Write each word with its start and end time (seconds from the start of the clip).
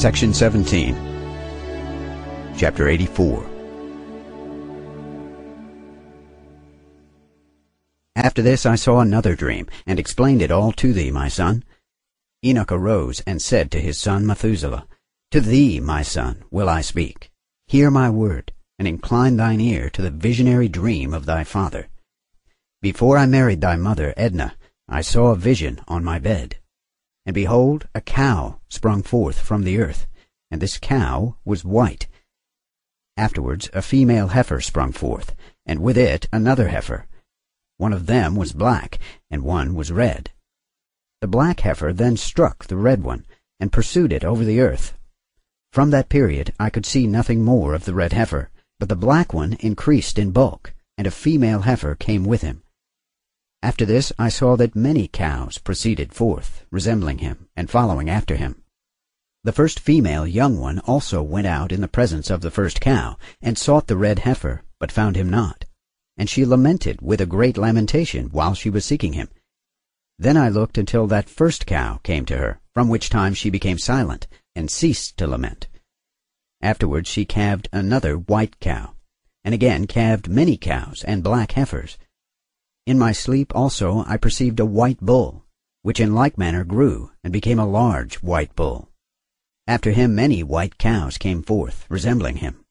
Section 0.00 0.32
17, 0.32 0.94
Chapter 2.56 2.88
84. 2.88 3.44
After 8.16 8.40
this 8.40 8.64
I 8.64 8.76
saw 8.76 9.00
another 9.00 9.36
dream, 9.36 9.68
and 9.84 9.98
explained 9.98 10.40
it 10.40 10.50
all 10.50 10.72
to 10.72 10.94
thee, 10.94 11.10
my 11.10 11.28
son. 11.28 11.64
Enoch 12.42 12.72
arose 12.72 13.20
and 13.26 13.42
said 13.42 13.70
to 13.72 13.78
his 13.78 13.98
son 13.98 14.24
Methuselah, 14.24 14.86
To 15.32 15.40
thee, 15.42 15.80
my 15.80 16.00
son, 16.00 16.44
will 16.50 16.70
I 16.70 16.80
speak. 16.80 17.30
Hear 17.66 17.90
my 17.90 18.08
word, 18.08 18.54
and 18.78 18.88
incline 18.88 19.36
thine 19.36 19.60
ear 19.60 19.90
to 19.90 20.00
the 20.00 20.08
visionary 20.08 20.70
dream 20.70 21.12
of 21.12 21.26
thy 21.26 21.44
father. 21.44 21.90
Before 22.80 23.18
I 23.18 23.26
married 23.26 23.60
thy 23.60 23.76
mother 23.76 24.14
Edna, 24.16 24.54
I 24.88 25.02
saw 25.02 25.32
a 25.32 25.36
vision 25.36 25.78
on 25.86 26.02
my 26.02 26.18
bed. 26.18 26.56
And 27.26 27.34
behold, 27.34 27.88
a 27.94 28.00
cow 28.00 28.60
sprung 28.68 29.02
forth 29.02 29.38
from 29.38 29.64
the 29.64 29.78
earth, 29.78 30.06
and 30.50 30.60
this 30.60 30.78
cow 30.78 31.36
was 31.44 31.64
white. 31.64 32.08
Afterwards 33.16 33.68
a 33.72 33.82
female 33.82 34.28
heifer 34.28 34.60
sprung 34.60 34.92
forth, 34.92 35.34
and 35.66 35.80
with 35.80 35.98
it 35.98 36.28
another 36.32 36.68
heifer. 36.68 37.06
One 37.76 37.92
of 37.92 38.06
them 38.06 38.34
was 38.34 38.52
black, 38.52 38.98
and 39.30 39.42
one 39.42 39.74
was 39.74 39.92
red. 39.92 40.30
The 41.20 41.28
black 41.28 41.60
heifer 41.60 41.92
then 41.92 42.16
struck 42.16 42.64
the 42.66 42.76
red 42.76 43.02
one, 43.02 43.26
and 43.58 43.72
pursued 43.72 44.12
it 44.12 44.24
over 44.24 44.44
the 44.44 44.60
earth. 44.60 44.96
From 45.72 45.90
that 45.90 46.08
period 46.08 46.54
I 46.58 46.70
could 46.70 46.86
see 46.86 47.06
nothing 47.06 47.44
more 47.44 47.74
of 47.74 47.84
the 47.84 47.94
red 47.94 48.12
heifer, 48.12 48.50
but 48.78 48.88
the 48.88 48.96
black 48.96 49.34
one 49.34 49.52
increased 49.60 50.18
in 50.18 50.30
bulk, 50.30 50.72
and 50.96 51.06
a 51.06 51.10
female 51.10 51.60
heifer 51.60 51.94
came 51.94 52.24
with 52.24 52.40
him. 52.42 52.62
After 53.62 53.84
this 53.84 54.12
I 54.18 54.28
saw 54.28 54.56
that 54.56 54.74
many 54.74 55.08
cows 55.08 55.58
proceeded 55.58 56.12
forth, 56.14 56.64
resembling 56.70 57.18
him, 57.18 57.48
and 57.56 57.70
following 57.70 58.08
after 58.08 58.36
him. 58.36 58.62
The 59.44 59.52
first 59.52 59.80
female 59.80 60.26
young 60.26 60.58
one 60.58 60.78
also 60.80 61.22
went 61.22 61.46
out 61.46 61.72
in 61.72 61.80
the 61.80 61.88
presence 61.88 62.30
of 62.30 62.40
the 62.40 62.50
first 62.50 62.80
cow, 62.80 63.16
and 63.40 63.56
sought 63.56 63.86
the 63.86 63.96
red 63.96 64.20
heifer, 64.20 64.62
but 64.78 64.92
found 64.92 65.16
him 65.16 65.28
not 65.28 65.64
and 66.20 66.28
she 66.28 66.44
lamented 66.44 67.00
with 67.00 67.18
a 67.18 67.24
great 67.24 67.56
lamentation 67.56 68.26
while 68.26 68.52
she 68.52 68.68
was 68.68 68.84
seeking 68.84 69.14
him. 69.14 69.30
Then 70.18 70.36
I 70.36 70.50
looked 70.50 70.76
until 70.76 71.06
that 71.06 71.30
first 71.30 71.64
cow 71.64 71.98
came 72.02 72.26
to 72.26 72.36
her, 72.36 72.60
from 72.74 72.90
which 72.90 73.08
time 73.08 73.32
she 73.32 73.48
became 73.48 73.78
silent, 73.78 74.26
and 74.54 74.70
ceased 74.70 75.16
to 75.16 75.26
lament. 75.26 75.66
Afterwards 76.60 77.08
she 77.08 77.24
calved 77.24 77.70
another 77.72 78.16
white 78.16 78.60
cow, 78.60 78.96
and 79.44 79.54
again 79.54 79.86
calved 79.86 80.28
many 80.28 80.58
cows 80.58 81.02
and 81.04 81.22
black 81.22 81.52
heifers. 81.52 81.96
In 82.90 82.98
my 82.98 83.12
sleep 83.12 83.54
also 83.54 84.02
I 84.08 84.16
perceived 84.16 84.58
a 84.58 84.66
white 84.66 84.98
bull, 84.98 85.44
which 85.82 86.00
in 86.00 86.12
like 86.12 86.36
manner 86.36 86.64
grew, 86.64 87.12
and 87.22 87.32
became 87.32 87.60
a 87.60 87.64
large 87.64 88.16
white 88.16 88.56
bull. 88.56 88.88
After 89.68 89.92
him 89.92 90.16
many 90.16 90.42
white 90.42 90.76
cows 90.76 91.16
came 91.16 91.44
forth, 91.44 91.86
resembling 91.88 92.38
him, 92.38 92.64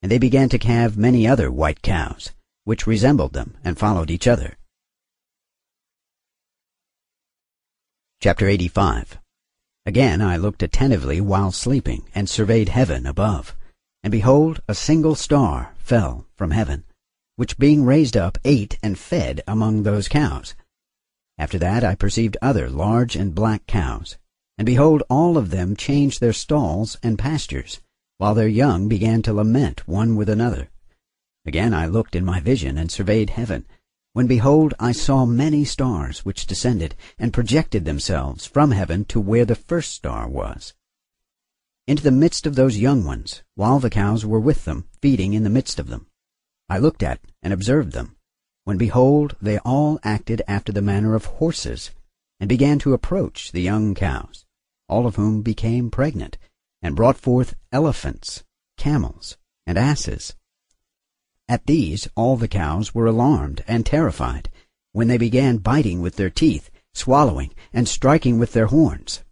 and 0.00 0.12
they 0.12 0.18
began 0.18 0.48
to 0.50 0.60
calve 0.60 0.96
many 0.96 1.26
other 1.26 1.50
white 1.50 1.82
cows, 1.82 2.30
which 2.62 2.86
resembled 2.86 3.32
them 3.32 3.56
and 3.64 3.76
followed 3.76 4.12
each 4.12 4.28
other. 4.28 4.58
Chapter 8.20 8.46
85 8.46 9.18
Again 9.86 10.22
I 10.22 10.36
looked 10.36 10.62
attentively 10.62 11.20
while 11.20 11.50
sleeping, 11.50 12.08
and 12.14 12.28
surveyed 12.28 12.68
heaven 12.68 13.08
above. 13.08 13.56
And 14.04 14.12
behold, 14.12 14.60
a 14.68 14.74
single 14.76 15.16
star 15.16 15.74
fell 15.78 16.28
from 16.36 16.52
heaven, 16.52 16.84
which 17.36 17.58
being 17.58 17.84
raised 17.84 18.16
up 18.16 18.38
ate 18.44 18.78
and 18.82 18.98
fed 18.98 19.42
among 19.46 19.82
those 19.82 20.08
cows. 20.08 20.54
After 21.36 21.58
that 21.58 21.82
I 21.82 21.94
perceived 21.94 22.36
other 22.40 22.70
large 22.70 23.16
and 23.16 23.34
black 23.34 23.66
cows, 23.66 24.16
and 24.56 24.66
behold, 24.66 25.02
all 25.10 25.36
of 25.36 25.50
them 25.50 25.74
changed 25.74 26.20
their 26.20 26.32
stalls 26.32 26.96
and 27.02 27.18
pastures, 27.18 27.80
while 28.18 28.34
their 28.34 28.48
young 28.48 28.88
began 28.88 29.20
to 29.22 29.32
lament 29.32 29.88
one 29.88 30.14
with 30.14 30.28
another. 30.28 30.70
Again 31.44 31.74
I 31.74 31.86
looked 31.86 32.14
in 32.14 32.24
my 32.24 32.40
vision 32.40 32.78
and 32.78 32.90
surveyed 32.90 33.30
heaven, 33.30 33.66
when 34.12 34.28
behold 34.28 34.74
I 34.78 34.92
saw 34.92 35.26
many 35.26 35.64
stars 35.64 36.24
which 36.24 36.46
descended 36.46 36.94
and 37.18 37.32
projected 37.32 37.84
themselves 37.84 38.46
from 38.46 38.70
heaven 38.70 39.04
to 39.06 39.20
where 39.20 39.44
the 39.44 39.56
first 39.56 39.92
star 39.92 40.28
was. 40.28 40.72
Into 41.88 42.04
the 42.04 42.12
midst 42.12 42.46
of 42.46 42.54
those 42.54 42.78
young 42.78 43.04
ones, 43.04 43.42
while 43.56 43.80
the 43.80 43.90
cows 43.90 44.24
were 44.24 44.40
with 44.40 44.64
them, 44.64 44.88
feeding 45.02 45.34
in 45.34 45.42
the 45.42 45.50
midst 45.50 45.80
of 45.80 45.88
them. 45.88 46.06
I 46.68 46.78
looked 46.78 47.02
at 47.02 47.20
and 47.42 47.52
observed 47.52 47.92
them, 47.92 48.16
when 48.64 48.78
behold 48.78 49.36
they 49.40 49.58
all 49.58 49.98
acted 50.02 50.42
after 50.48 50.72
the 50.72 50.82
manner 50.82 51.14
of 51.14 51.26
horses, 51.26 51.90
and 52.40 52.48
began 52.48 52.78
to 52.80 52.94
approach 52.94 53.52
the 53.52 53.62
young 53.62 53.94
cows, 53.94 54.44
all 54.88 55.06
of 55.06 55.16
whom 55.16 55.42
became 55.42 55.90
pregnant, 55.90 56.38
and 56.82 56.96
brought 56.96 57.16
forth 57.16 57.54
elephants, 57.72 58.44
camels, 58.76 59.36
and 59.66 59.78
asses 59.78 60.34
at 61.46 61.66
these 61.66 62.08
all 62.14 62.38
the 62.38 62.48
cows 62.48 62.94
were 62.94 63.04
alarmed 63.04 63.62
and 63.68 63.84
terrified, 63.84 64.50
when 64.92 65.08
they 65.08 65.18
began 65.18 65.58
biting 65.58 66.00
with 66.00 66.16
their 66.16 66.30
teeth, 66.30 66.70
swallowing, 66.94 67.52
and 67.72 67.86
striking 67.86 68.38
with 68.38 68.52
their 68.52 68.68
horns. 68.68 69.22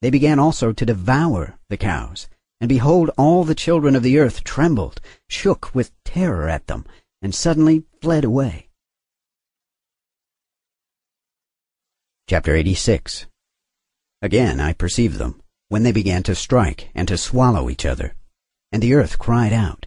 They 0.00 0.10
began 0.10 0.40
also 0.40 0.72
to 0.72 0.86
devour 0.86 1.58
the 1.68 1.76
cows, 1.76 2.28
and 2.62 2.68
behold, 2.68 3.10
all 3.18 3.42
the 3.42 3.56
children 3.56 3.96
of 3.96 4.04
the 4.04 4.20
earth 4.20 4.44
trembled, 4.44 5.00
shook 5.28 5.74
with 5.74 5.90
terror 6.04 6.48
at 6.48 6.68
them, 6.68 6.86
and 7.20 7.34
suddenly 7.34 7.82
fled 8.00 8.22
away. 8.22 8.68
Chapter 12.28 12.54
86 12.54 13.26
Again 14.22 14.60
I 14.60 14.74
perceived 14.74 15.18
them, 15.18 15.42
when 15.70 15.82
they 15.82 15.90
began 15.90 16.22
to 16.22 16.36
strike 16.36 16.88
and 16.94 17.08
to 17.08 17.18
swallow 17.18 17.68
each 17.68 17.84
other. 17.84 18.14
And 18.70 18.80
the 18.80 18.94
earth 18.94 19.18
cried 19.18 19.52
out, 19.52 19.86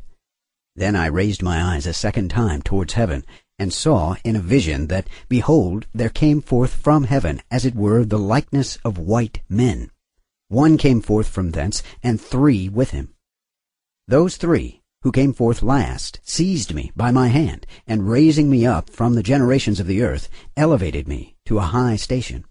then 0.75 0.97
I 0.97 1.05
raised 1.05 1.41
my 1.41 1.63
eyes 1.63 1.87
a 1.87 1.93
second 1.93 2.27
time 2.27 2.61
towards 2.61 2.91
heaven, 2.91 3.25
and 3.57 3.71
saw 3.71 4.17
in 4.25 4.35
a 4.35 4.41
vision 4.41 4.87
that, 4.87 5.07
behold, 5.29 5.87
there 5.93 6.09
came 6.09 6.41
forth 6.41 6.75
from 6.75 7.05
heaven, 7.05 7.41
as 7.49 7.63
it 7.63 7.73
were, 7.73 8.03
the 8.03 8.19
likeness 8.19 8.77
of 8.83 8.97
white 8.97 9.39
men. 9.47 9.91
One 10.47 10.77
came 10.77 11.01
forth 11.01 11.27
from 11.27 11.51
thence, 11.51 11.81
and 12.03 12.21
three 12.21 12.69
with 12.69 12.91
him. 12.91 13.15
Those 14.07 14.37
three, 14.37 14.81
who 15.01 15.11
came 15.11 15.33
forth 15.33 15.63
last, 15.63 16.19
seized 16.23 16.73
me 16.73 16.91
by 16.95 17.11
my 17.11 17.29
hand, 17.29 17.65
and 17.87 18.09
raising 18.09 18.49
me 18.49 18.65
up 18.65 18.89
from 18.89 19.15
the 19.15 19.23
generations 19.23 19.79
of 19.79 19.87
the 19.87 20.03
earth, 20.03 20.29
elevated 20.55 21.07
me 21.07 21.35
to 21.45 21.57
a 21.57 21.71
high 21.73 21.95
station. 21.95 22.45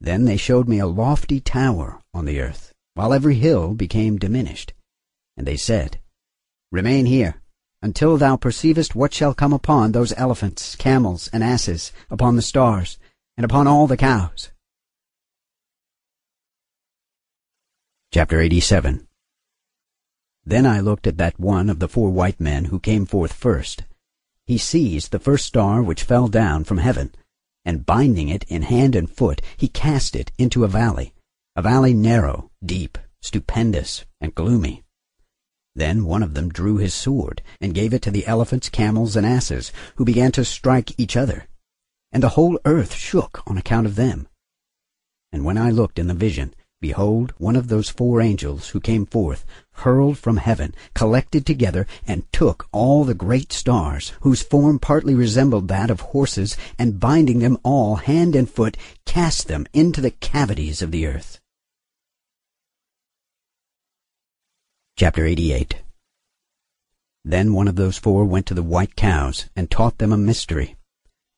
Then 0.00 0.26
they 0.26 0.36
showed 0.36 0.68
me 0.68 0.78
a 0.78 0.86
lofty 0.86 1.40
tower 1.40 2.02
on 2.12 2.26
the 2.26 2.40
earth, 2.40 2.72
while 2.94 3.12
every 3.12 3.36
hill 3.36 3.74
became 3.74 4.18
diminished. 4.18 4.74
And 5.36 5.46
they 5.46 5.56
said, 5.56 5.98
Remain 6.70 7.06
here, 7.06 7.42
until 7.82 8.16
thou 8.16 8.36
perceivest 8.36 8.94
what 8.94 9.12
shall 9.12 9.34
come 9.34 9.52
upon 9.52 9.92
those 9.92 10.12
elephants, 10.16 10.76
camels, 10.76 11.28
and 11.32 11.42
asses, 11.42 11.92
upon 12.10 12.36
the 12.36 12.42
stars, 12.42 12.98
and 13.36 13.44
upon 13.44 13.66
all 13.66 13.86
the 13.86 13.96
cows. 13.96 14.51
Chapter 18.14 18.42
87 18.42 19.08
Then 20.44 20.66
I 20.66 20.80
looked 20.80 21.06
at 21.06 21.16
that 21.16 21.40
one 21.40 21.70
of 21.70 21.78
the 21.78 21.88
four 21.88 22.10
white 22.10 22.38
men 22.38 22.66
who 22.66 22.78
came 22.78 23.06
forth 23.06 23.32
first. 23.32 23.84
He 24.44 24.58
seized 24.58 25.12
the 25.12 25.18
first 25.18 25.46
star 25.46 25.82
which 25.82 26.02
fell 26.02 26.28
down 26.28 26.64
from 26.64 26.76
heaven, 26.76 27.14
and 27.64 27.86
binding 27.86 28.28
it 28.28 28.44
in 28.48 28.64
hand 28.64 28.94
and 28.94 29.08
foot, 29.08 29.40
he 29.56 29.66
cast 29.66 30.14
it 30.14 30.30
into 30.36 30.62
a 30.62 30.68
valley, 30.68 31.14
a 31.56 31.62
valley 31.62 31.94
narrow, 31.94 32.50
deep, 32.62 32.98
stupendous, 33.22 34.04
and 34.20 34.34
gloomy. 34.34 34.84
Then 35.74 36.04
one 36.04 36.22
of 36.22 36.34
them 36.34 36.50
drew 36.50 36.76
his 36.76 36.92
sword, 36.92 37.40
and 37.62 37.74
gave 37.74 37.94
it 37.94 38.02
to 38.02 38.10
the 38.10 38.26
elephants, 38.26 38.68
camels, 38.68 39.16
and 39.16 39.24
asses, 39.24 39.72
who 39.96 40.04
began 40.04 40.32
to 40.32 40.44
strike 40.44 41.00
each 41.00 41.16
other. 41.16 41.46
And 42.12 42.22
the 42.22 42.36
whole 42.36 42.60
earth 42.66 42.94
shook 42.94 43.42
on 43.46 43.56
account 43.56 43.86
of 43.86 43.96
them. 43.96 44.28
And 45.32 45.46
when 45.46 45.56
I 45.56 45.70
looked 45.70 45.98
in 45.98 46.08
the 46.08 46.12
vision, 46.12 46.54
behold, 46.82 47.32
one 47.38 47.56
of 47.56 47.68
those 47.68 47.88
four 47.88 48.20
angels 48.20 48.70
who 48.70 48.80
came 48.80 49.06
forth, 49.06 49.46
hurled 49.76 50.18
from 50.18 50.36
heaven, 50.36 50.74
collected 50.92 51.46
together, 51.46 51.86
and 52.06 52.30
took 52.32 52.68
all 52.72 53.04
the 53.04 53.14
great 53.14 53.52
stars, 53.52 54.12
whose 54.20 54.42
form 54.42 54.78
partly 54.78 55.14
resembled 55.14 55.68
that 55.68 55.90
of 55.90 56.00
horses, 56.00 56.56
and 56.78 57.00
binding 57.00 57.38
them 57.38 57.56
all 57.62 57.96
hand 57.96 58.36
and 58.36 58.50
foot, 58.50 58.76
cast 59.06 59.48
them 59.48 59.64
into 59.72 60.02
the 60.02 60.10
cavities 60.10 60.82
of 60.82 60.90
the 60.90 61.06
earth. 61.06 61.40
Chapter 64.98 65.24
88 65.24 65.76
Then 67.24 67.54
one 67.54 67.68
of 67.68 67.76
those 67.76 67.96
four 67.96 68.24
went 68.24 68.44
to 68.46 68.54
the 68.54 68.62
white 68.62 68.96
cows 68.96 69.48
and 69.56 69.70
taught 69.70 69.98
them 69.98 70.12
a 70.12 70.18
mystery. 70.18 70.76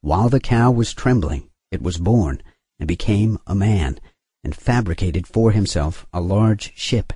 While 0.01 0.31
the 0.31 0.41
cow 0.41 0.71
was 0.71 0.95
trembling, 0.95 1.51
it 1.71 1.83
was 1.83 1.99
born 1.99 2.43
and 2.81 2.89
became 2.89 3.39
a 3.47 3.55
man, 3.55 4.01
and 4.45 4.55
fabricated 4.55 5.27
for 5.27 5.51
himself 5.51 6.07
a 6.13 6.21
large 6.21 6.77
ship. 6.77 7.13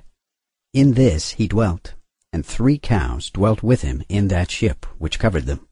In 0.73 0.95
this 0.95 1.31
he 1.31 1.47
dwelt, 1.47 1.93
and 2.33 2.45
three 2.45 2.77
cows 2.77 3.29
dwelt 3.29 3.63
with 3.63 3.83
him 3.83 4.03
in 4.09 4.27
that 4.27 4.51
ship 4.51 4.85
which 4.97 5.19
covered 5.19 5.45
them. 5.45 5.67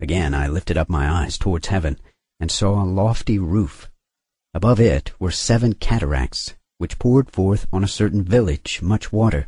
Again 0.00 0.34
I 0.34 0.48
lifted 0.48 0.76
up 0.76 0.88
my 0.88 1.08
eyes 1.08 1.38
towards 1.38 1.68
heaven, 1.68 1.98
and 2.40 2.50
saw 2.50 2.82
a 2.82 2.84
lofty 2.84 3.38
roof. 3.38 3.90
Above 4.54 4.80
it 4.80 5.12
were 5.20 5.30
seven 5.30 5.74
cataracts, 5.74 6.54
which 6.78 6.98
poured 6.98 7.30
forth 7.30 7.66
on 7.72 7.84
a 7.84 7.88
certain 7.88 8.24
village 8.24 8.80
much 8.82 9.12
water. 9.12 9.46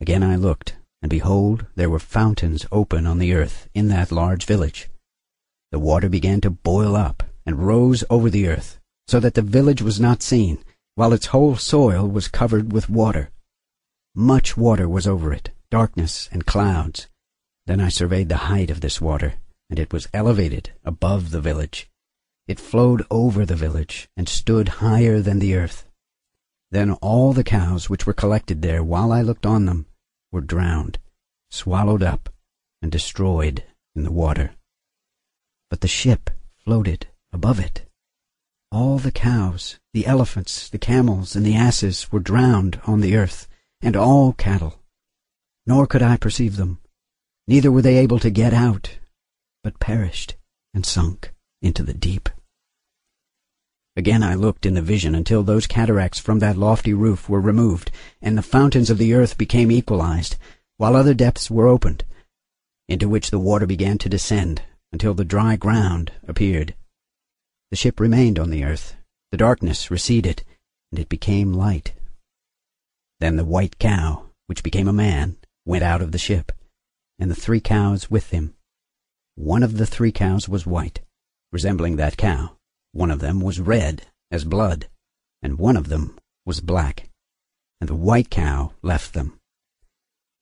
Again 0.00 0.22
I 0.22 0.36
looked, 0.36 0.76
and 1.02 1.10
behold, 1.10 1.66
there 1.74 1.90
were 1.90 1.98
fountains 1.98 2.66
open 2.72 3.06
on 3.06 3.18
the 3.18 3.34
earth 3.34 3.68
in 3.74 3.88
that 3.88 4.10
large 4.10 4.46
village. 4.46 4.88
The 5.70 5.78
water 5.78 6.08
began 6.08 6.40
to 6.40 6.50
boil 6.50 6.96
up, 6.96 7.22
and 7.44 7.66
rose 7.66 8.02
over 8.10 8.28
the 8.28 8.48
earth, 8.48 8.75
so 9.06 9.20
that 9.20 9.34
the 9.34 9.42
village 9.42 9.82
was 9.82 10.00
not 10.00 10.22
seen, 10.22 10.58
while 10.94 11.12
its 11.12 11.26
whole 11.26 11.56
soil 11.56 12.08
was 12.08 12.28
covered 12.28 12.72
with 12.72 12.90
water. 12.90 13.30
Much 14.14 14.56
water 14.56 14.88
was 14.88 15.06
over 15.06 15.32
it, 15.32 15.50
darkness 15.70 16.28
and 16.32 16.46
clouds. 16.46 17.08
Then 17.66 17.80
I 17.80 17.88
surveyed 17.88 18.28
the 18.28 18.48
height 18.48 18.70
of 18.70 18.80
this 18.80 19.00
water, 19.00 19.34
and 19.68 19.78
it 19.78 19.92
was 19.92 20.08
elevated 20.12 20.70
above 20.84 21.30
the 21.30 21.40
village. 21.40 21.90
It 22.48 22.60
flowed 22.60 23.04
over 23.10 23.44
the 23.44 23.56
village, 23.56 24.08
and 24.16 24.28
stood 24.28 24.68
higher 24.80 25.20
than 25.20 25.38
the 25.38 25.54
earth. 25.56 25.84
Then 26.70 26.92
all 26.92 27.32
the 27.32 27.44
cows 27.44 27.88
which 27.88 28.06
were 28.06 28.12
collected 28.12 28.62
there 28.62 28.82
while 28.82 29.12
I 29.12 29.22
looked 29.22 29.46
on 29.46 29.66
them 29.66 29.86
were 30.32 30.40
drowned, 30.40 30.98
swallowed 31.50 32.02
up, 32.02 32.28
and 32.82 32.90
destroyed 32.90 33.64
in 33.94 34.02
the 34.04 34.12
water. 34.12 34.52
But 35.70 35.80
the 35.80 35.88
ship 35.88 36.30
floated 36.58 37.08
above 37.32 37.58
it. 37.58 37.85
All 38.72 38.98
the 38.98 39.12
cows, 39.12 39.78
the 39.92 40.06
elephants, 40.06 40.68
the 40.68 40.78
camels, 40.78 41.36
and 41.36 41.46
the 41.46 41.54
asses 41.54 42.10
were 42.10 42.20
drowned 42.20 42.80
on 42.86 43.00
the 43.00 43.16
earth, 43.16 43.48
and 43.80 43.96
all 43.96 44.32
cattle. 44.32 44.82
Nor 45.66 45.86
could 45.86 46.02
I 46.02 46.16
perceive 46.16 46.56
them, 46.56 46.78
neither 47.46 47.70
were 47.70 47.82
they 47.82 47.96
able 47.98 48.18
to 48.18 48.30
get 48.30 48.52
out, 48.52 48.98
but 49.62 49.80
perished 49.80 50.36
and 50.74 50.84
sunk 50.84 51.32
into 51.62 51.82
the 51.82 51.94
deep. 51.94 52.28
Again 53.96 54.22
I 54.22 54.34
looked 54.34 54.66
in 54.66 54.74
the 54.74 54.82
vision 54.82 55.14
until 55.14 55.42
those 55.42 55.66
cataracts 55.66 56.18
from 56.18 56.40
that 56.40 56.58
lofty 56.58 56.92
roof 56.92 57.28
were 57.28 57.40
removed, 57.40 57.90
and 58.20 58.36
the 58.36 58.42
fountains 58.42 58.90
of 58.90 58.98
the 58.98 59.14
earth 59.14 59.38
became 59.38 59.70
equalized, 59.70 60.36
while 60.76 60.94
other 60.94 61.14
depths 61.14 61.50
were 61.50 61.66
opened, 61.66 62.04
into 62.88 63.08
which 63.08 63.30
the 63.30 63.38
water 63.38 63.66
began 63.66 63.96
to 63.98 64.08
descend 64.08 64.62
until 64.92 65.14
the 65.14 65.24
dry 65.24 65.56
ground 65.56 66.12
appeared. 66.28 66.74
The 67.70 67.76
ship 67.76 67.98
remained 67.98 68.38
on 68.38 68.50
the 68.50 68.64
earth, 68.64 68.96
the 69.32 69.36
darkness 69.36 69.90
receded, 69.90 70.44
and 70.92 71.00
it 71.00 71.08
became 71.08 71.52
light. 71.52 71.94
Then 73.18 73.36
the 73.36 73.44
white 73.44 73.78
cow, 73.78 74.26
which 74.46 74.62
became 74.62 74.86
a 74.86 74.92
man, 74.92 75.36
went 75.64 75.82
out 75.82 76.00
of 76.00 76.12
the 76.12 76.18
ship, 76.18 76.52
and 77.18 77.30
the 77.30 77.34
three 77.34 77.60
cows 77.60 78.08
with 78.10 78.30
him. 78.30 78.54
One 79.34 79.62
of 79.62 79.78
the 79.78 79.86
three 79.86 80.12
cows 80.12 80.48
was 80.48 80.64
white, 80.64 81.00
resembling 81.50 81.96
that 81.96 82.16
cow. 82.16 82.56
One 82.92 83.10
of 83.10 83.18
them 83.18 83.40
was 83.40 83.60
red 83.60 84.06
as 84.30 84.44
blood, 84.44 84.88
and 85.42 85.58
one 85.58 85.76
of 85.76 85.88
them 85.88 86.18
was 86.44 86.60
black. 86.60 87.10
And 87.80 87.88
the 87.88 87.94
white 87.94 88.30
cow 88.30 88.72
left 88.82 89.12
them. 89.12 89.38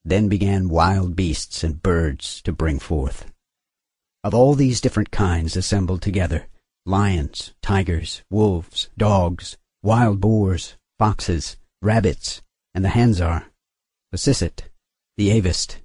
Then 0.03 0.29
began 0.29 0.69
wild 0.69 1.15
beasts 1.15 1.63
and 1.63 1.81
birds 1.81 2.41
to 2.43 2.53
bring 2.53 2.77
forth. 2.77 3.25
Of 4.23 4.35
all 4.35 4.53
these 4.53 4.79
different 4.79 5.11
kinds 5.11 5.57
assembled 5.57 6.01
together, 6.01 6.47
lions, 6.85 7.53
tigers, 7.61 8.23
wolves, 8.29 8.89
dogs, 8.97 9.57
wild 9.81 10.21
boars, 10.21 10.75
foxes, 10.99 11.57
rabbits, 11.81 12.41
and 12.73 12.85
the 12.85 12.89
hanzar, 12.89 13.45
the 14.11 14.17
sisset, 14.17 14.61
the 15.17 15.29
avist, 15.29 15.77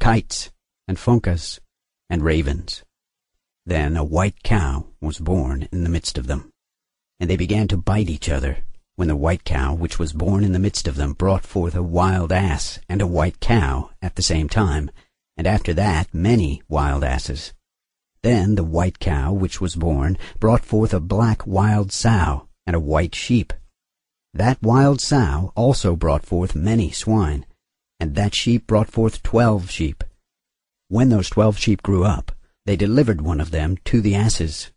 kites, 0.00 0.50
and 0.88 0.98
funkas, 0.98 1.60
and 2.08 2.22
ravens. 2.22 2.82
Then 3.64 3.96
a 3.96 4.02
white 4.04 4.42
cow 4.42 4.86
was 5.00 5.18
born 5.18 5.68
in 5.70 5.84
the 5.84 5.90
midst 5.90 6.18
of 6.18 6.26
them, 6.26 6.50
and 7.20 7.30
they 7.30 7.36
began 7.36 7.68
to 7.68 7.76
bite 7.76 8.08
each 8.08 8.28
other, 8.28 8.58
when 8.96 9.08
the 9.08 9.16
white 9.16 9.44
cow 9.44 9.72
which 9.72 9.98
was 9.98 10.12
born 10.12 10.42
in 10.42 10.52
the 10.52 10.58
midst 10.58 10.88
of 10.88 10.96
them 10.96 11.12
brought 11.12 11.44
forth 11.44 11.74
a 11.74 11.82
wild 11.82 12.32
ass 12.32 12.80
and 12.88 13.00
a 13.00 13.06
white 13.06 13.38
cow 13.38 13.90
at 14.02 14.16
the 14.16 14.22
same 14.22 14.48
time, 14.48 14.90
and 15.36 15.46
after 15.46 15.72
that 15.72 16.12
many 16.12 16.60
wild 16.68 17.04
asses. 17.04 17.52
Then 18.22 18.54
the 18.54 18.64
white 18.64 18.98
cow 18.98 19.32
which 19.32 19.60
was 19.60 19.76
born 19.76 20.18
brought 20.38 20.64
forth 20.64 20.92
a 20.92 21.00
black 21.00 21.46
wild 21.46 21.90
sow 21.90 22.48
and 22.66 22.76
a 22.76 22.80
white 22.80 23.14
sheep. 23.14 23.52
That 24.34 24.62
wild 24.62 25.00
sow 25.00 25.52
also 25.56 25.96
brought 25.96 26.26
forth 26.26 26.54
many 26.54 26.90
swine, 26.90 27.46
and 27.98 28.14
that 28.14 28.34
sheep 28.34 28.66
brought 28.66 28.90
forth 28.90 29.22
twelve 29.22 29.70
sheep. 29.70 30.04
When 30.88 31.08
those 31.08 31.30
twelve 31.30 31.58
sheep 31.58 31.82
grew 31.82 32.04
up, 32.04 32.32
they 32.66 32.76
delivered 32.76 33.22
one 33.22 33.40
of 33.40 33.50
them 33.50 33.78
to 33.86 34.00
the 34.00 34.14
asses. 34.14 34.70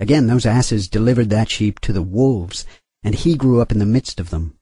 Again 0.00 0.26
those 0.26 0.44
asses 0.44 0.88
delivered 0.88 1.30
that 1.30 1.50
sheep 1.50 1.78
to 1.80 1.92
the 1.92 2.02
wolves, 2.02 2.66
and 3.02 3.14
he 3.14 3.36
grew 3.36 3.60
up 3.60 3.70
in 3.70 3.78
the 3.78 3.86
midst 3.86 4.18
of 4.18 4.30
them. 4.30 4.58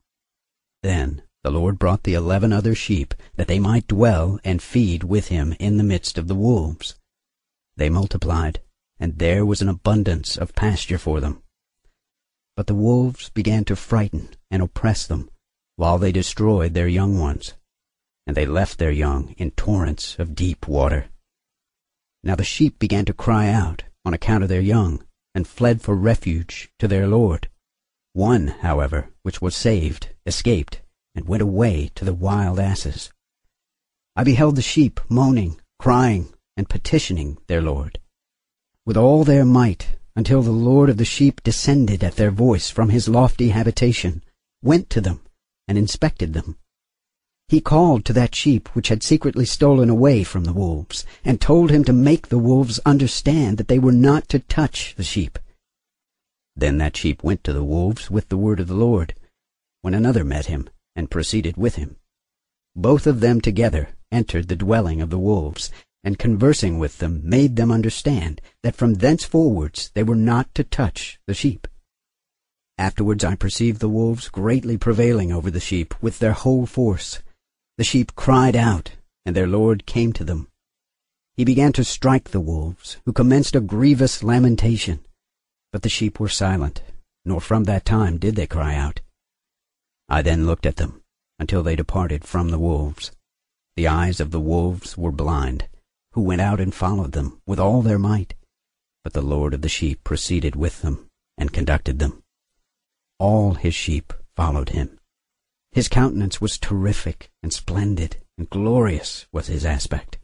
Then 0.83 1.23
the 1.43 1.51
Lord 1.51 1.79
brought 1.79 2.03
the 2.03 2.15
eleven 2.15 2.53
other 2.53 2.75
sheep, 2.75 3.15
that 3.37 3.49
they 3.49 3.59
might 3.59 3.89
dwell 3.89 4.39
and 4.45 4.63
feed 4.63 5.03
with 5.03 5.29
him 5.29 5.57
in 5.59 5.79
the 5.79 5.85
midst 5.85 6.19
of 6.19 6.29
the 6.29 6.35
wolves. 6.35 6.95
They 7.77 7.91
multiplied, 7.91 8.61
and 8.99 9.19
there 9.19 9.45
was 9.45 9.63
an 9.63 9.69
abundance 9.69 10.37
of 10.37 10.55
pasture 10.55 10.99
for 10.99 11.21
them. 11.21 11.43
But 12.57 12.67
the 12.67 12.75
wolves 12.75 13.31
began 13.31 13.65
to 13.67 13.77
frighten 13.77 14.31
and 14.51 14.63
oppress 14.63 15.07
them, 15.07 15.31
while 15.77 15.99
they 15.99 16.13
destroyed 16.13 16.75
their 16.75 16.89
young 16.89 17.19
ones 17.19 17.55
and 18.27 18.37
they 18.37 18.47
left 18.47 18.79
their 18.79 18.91
young 18.91 19.35
in 19.37 19.51
torrents 19.53 20.19
of 20.19 20.35
deep 20.35 20.69
water. 20.69 21.07
Now 22.23 22.37
the 22.37 22.45
sheep 22.45 22.79
began 22.79 23.05
to 23.07 23.13
cry 23.13 23.49
out 23.49 23.85
on 24.05 24.15
account 24.15 24.43
of 24.43 24.49
their 24.49 24.61
young, 24.61 25.05
and 25.35 25.47
fled 25.47 25.81
for 25.81 25.95
refuge 25.95 26.71
to 26.79 26.89
their 26.89 27.07
Lord. 27.07 27.49
One, 28.13 28.49
however, 28.49 29.09
which 29.23 29.41
was 29.41 29.57
saved, 29.57 30.11
escaped, 30.27 30.83
and 31.15 31.27
went 31.27 31.43
away 31.43 31.91
to 31.95 32.05
the 32.05 32.13
wild 32.13 32.59
asses. 32.59 33.11
I 34.15 34.25
beheld 34.25 34.57
the 34.57 34.63
sheep 34.63 35.01
moaning, 35.09 35.61
crying, 35.79 36.35
and 36.57 36.69
petitioning 36.69 37.39
their 37.47 37.63
Lord. 37.63 37.99
With 38.85 38.97
all 38.97 39.25
their 39.25 39.45
might, 39.45 39.97
until 40.15 40.43
the 40.43 40.51
Lord 40.51 40.91
of 40.91 40.97
the 40.99 41.05
sheep 41.05 41.43
descended 41.43 42.05
at 42.05 42.17
their 42.17 42.31
voice 42.31 42.69
from 42.69 42.91
his 42.91 43.09
lofty 43.09 43.49
habitation, 43.51 44.23
went 44.63 44.91
to 44.91 45.01
them, 45.01 45.21
and 45.67 45.79
inspected 45.79 46.35
them. 46.35 46.59
He 47.49 47.61
called 47.61 48.05
to 48.07 48.13
that 48.15 48.35
sheep 48.35 48.69
which 48.75 48.89
had 48.89 49.03
secretly 49.03 49.45
stolen 49.45 49.91
away 49.91 50.25
from 50.25 50.45
the 50.45 50.53
wolves, 50.53 51.05
and 51.25 51.41
told 51.41 51.71
him 51.71 51.85
to 51.85 51.93
make 51.93 52.29
the 52.29 52.39
wolves 52.39 52.79
understand 52.87 53.59
that 53.59 53.69
they 53.69 53.79
were 53.79 53.93
not 53.93 54.29
to 54.31 54.39
touch 54.39 54.95
the 54.97 55.05
sheep. 55.05 55.39
Then 56.57 56.79
that 56.79 56.97
sheep 56.97 57.23
went 57.23 57.45
to 57.45 57.53
the 57.53 57.65
wolves 57.65 58.11
with 58.11 58.29
the 58.29 58.37
word 58.37 58.61
of 58.61 58.69
the 58.69 58.75
Lord, 58.75 59.15
when 59.81 59.95
another 59.95 60.25
met 60.25 60.47
him, 60.47 60.69
and 60.95 61.11
proceeded 61.11 61.57
with 61.57 61.77
him. 61.77 61.97
Both 62.75 63.07
of 63.07 63.21
them 63.21 63.41
together 63.41 63.91
entered 64.11 64.49
the 64.49 64.57
dwelling 64.57 65.01
of 65.01 65.11
the 65.11 65.19
wolves, 65.19 65.71
and 66.05 66.19
conversing 66.19 66.79
with 66.79 66.99
them 66.99 67.21
made 67.25 67.57
them 67.57 67.71
understand 67.71 68.41
that 68.63 68.77
from 68.77 68.97
thenceforwards 68.97 69.93
they 69.93 70.03
were 70.03 70.17
not 70.17 70.53
to 70.55 70.65
touch 70.65 71.19
the 71.27 71.35
sheep. 71.35 71.69
Afterwards 72.79 73.25
I 73.25 73.37
perceived 73.37 73.81
the 73.81 73.89
wolves 73.89 74.29
greatly 74.29 74.77
prevailing 74.77 75.33
over 75.33 75.51
the 75.51 75.61
sheep 75.61 75.95
with 76.03 76.19
their 76.19 76.33
whole 76.33 76.67
force, 76.67 77.23
the 77.79 77.85
sheep 77.85 78.15
cried 78.17 78.57
out, 78.57 78.93
and 79.25 79.37
their 79.37 79.47
lord 79.47 79.87
came 79.87 80.13
to 80.15 80.25
them. 80.25 80.49
He 81.37 81.45
began 81.45 81.73
to 81.75 81.85
strike 81.85 82.31
the 82.31 82.41
wolves, 82.41 82.99
who 83.05 83.13
commenced 83.13 83.57
a 83.57 83.61
grievous 83.61 84.23
lamentation. 84.23 85.01
But 85.73 85.83
the 85.83 85.89
sheep 85.89 86.21
were 86.21 86.29
silent, 86.29 86.83
nor 87.25 87.41
from 87.41 87.65
that 87.65 87.85
time 87.85 88.19
did 88.19 88.37
they 88.37 88.47
cry 88.47 88.75
out. 88.75 89.01
I 90.09 90.21
then 90.21 90.47
looked 90.47 90.67
at 90.67 90.77
them, 90.77 91.03
until 91.39 91.63
they 91.63 91.77
departed 91.77 92.25
from 92.25 92.51
the 92.51 92.59
wolves. 92.59 93.13
The 93.77 93.89
eyes 93.89 94.21
of 94.21 94.31
the 94.31 94.41
wolves 94.41 94.99
were 94.99 95.13
blind, 95.13 95.69
who 96.13 96.23
went 96.23 96.41
out 96.41 96.61
and 96.61 96.75
followed 96.75 97.13
them 97.13 97.41
with 97.47 97.59
all 97.59 97.83
their 97.83 97.99
might. 97.99 98.35
But 99.05 99.13
the 99.13 99.23
Lord 99.23 99.55
of 99.55 99.63
the 99.63 99.69
sheep 99.69 100.05
proceeded 100.05 100.55
with 100.55 100.83
them, 100.83 101.09
and 101.37 101.53
conducted 101.53 101.99
them. 101.99 102.23
All 103.19 103.55
his 103.55 103.75
sheep 103.75 104.13
followed 104.37 104.71
him. 104.71 104.99
His 105.73 105.89
countenance 105.89 106.41
was 106.41 106.59
terrific 106.59 107.31
and 107.43 107.53
splendid, 107.53 108.19
and 108.37 108.51
glorious 108.51 109.27
was 109.33 109.47
his 109.47 109.65
aspect. 109.65 110.19